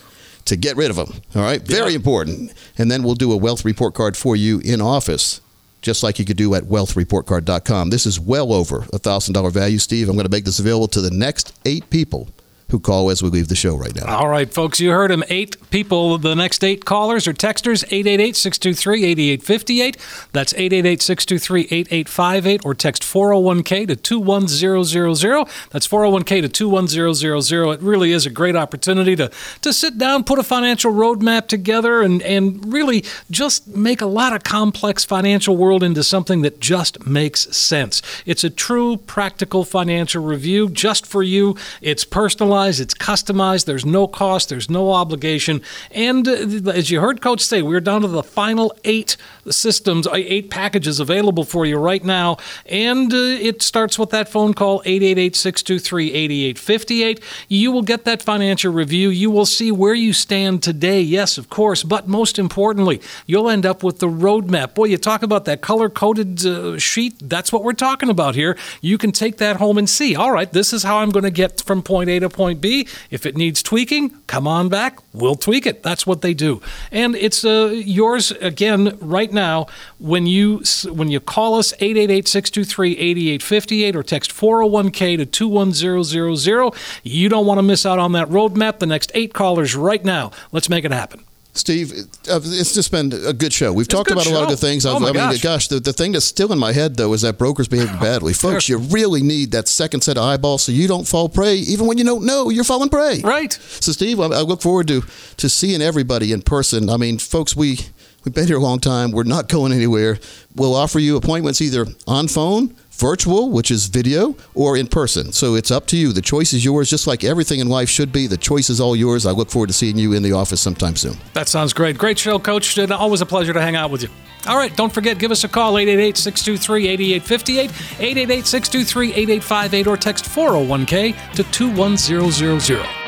[0.47, 1.13] to get rid of them.
[1.37, 2.55] All right, very important.
[2.79, 5.41] And then we'll do a wealth report card for you in office,
[5.81, 7.91] just like you could do at wealthreportcard.com.
[7.91, 10.09] This is well over a thousand dollar value, Steve.
[10.09, 12.29] I'm going to make this available to the next eight people
[12.71, 14.19] who call as we leave the show right now.
[14.19, 15.25] All right, folks, you heard him.
[15.29, 19.97] Eight people, the next eight callers or texters, 888 623 8858.
[20.33, 25.49] That's 888 623 8858, or text 401k to 21000.
[25.71, 27.73] That's 401k to 21000.
[27.73, 29.31] It really is a great opportunity to,
[29.63, 34.35] to sit down, put a financial roadmap together, and, and really just make a lot
[34.35, 38.03] of complex financial world into something that just makes sense.
[38.27, 41.57] It's a true practical financial review just for you.
[41.81, 45.63] It's personalized, it's customized, there's no cost, there's no obligation.
[45.91, 49.17] And uh, as you heard Coach say, we're down to the final eight
[49.49, 52.37] systems, uh, eight packages available for you right now.
[52.67, 57.23] And uh, it starts with that phone call, 888 623 8858.
[57.49, 59.11] You will get that financial review.
[59.11, 61.83] You will see where you stand today, yes, of course.
[61.83, 64.75] But most importantly, you'll end up with the roadmap.
[64.75, 67.17] Boy, you talk about that color coded uh, sheet.
[67.21, 68.57] That's what we're talking about here.
[68.81, 71.31] You can take that home and see, all right, this is how I'm going to
[71.31, 72.87] get from point A to point B.
[73.11, 74.99] If it needs tweaking, come on back.
[75.13, 75.83] We'll tweak it.
[75.83, 76.63] That's what they do.
[76.91, 79.67] And it's uh, yours again right now
[79.99, 86.73] when you when you call us 888-623-8858 or text 401k to 21000.
[87.03, 88.79] You don't want to miss out on that roadmap.
[88.79, 90.31] The next 8 callers right now.
[90.53, 91.25] Let's make it happen.
[91.59, 91.93] Steve,
[92.31, 93.73] uh, it's just been a good show.
[93.73, 94.87] We've It's talked about a lot of good things.
[94.87, 95.43] Oh, I mean, gosh.
[95.43, 98.33] gosh, the, the thing that's still in my head, though, is that brokers behaving badly.
[98.33, 101.87] Folks, you really need that second set of eyeballs so you don't fall prey, even
[101.87, 103.21] when you don't know you're falling prey.
[103.23, 103.53] Right.
[103.53, 105.03] So, Steve, I, I look forward to,
[105.39, 106.89] to seeing everybody in person.
[106.89, 107.79] I mean, folks, we,
[108.25, 109.11] we've been here a long time.
[109.11, 110.19] We're not going anywhere.
[110.55, 115.33] We'll offer you appointments either on phone, virtual, which is video, or in person.
[115.33, 116.13] So it's up to you.
[116.13, 118.27] The choice is yours, just like everything in life should be.
[118.27, 119.25] The choice is all yours.
[119.25, 121.17] I look forward to seeing you in the office sometime soon.
[121.35, 121.97] That sounds great.
[121.97, 122.79] Great show, Coach.
[122.79, 124.09] Always a pleasure to hang out with you.
[124.47, 133.08] All right, don't forget, give us a call, 888-623-8858, 888-623-8858, or text 401k to 21000.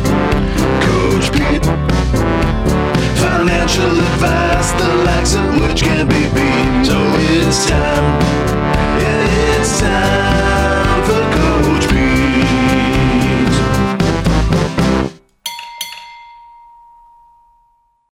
[3.71, 6.85] martially fast, the likes of which can't be beat.
[6.85, 8.21] So it's time,
[8.99, 10.40] yeah, it's time.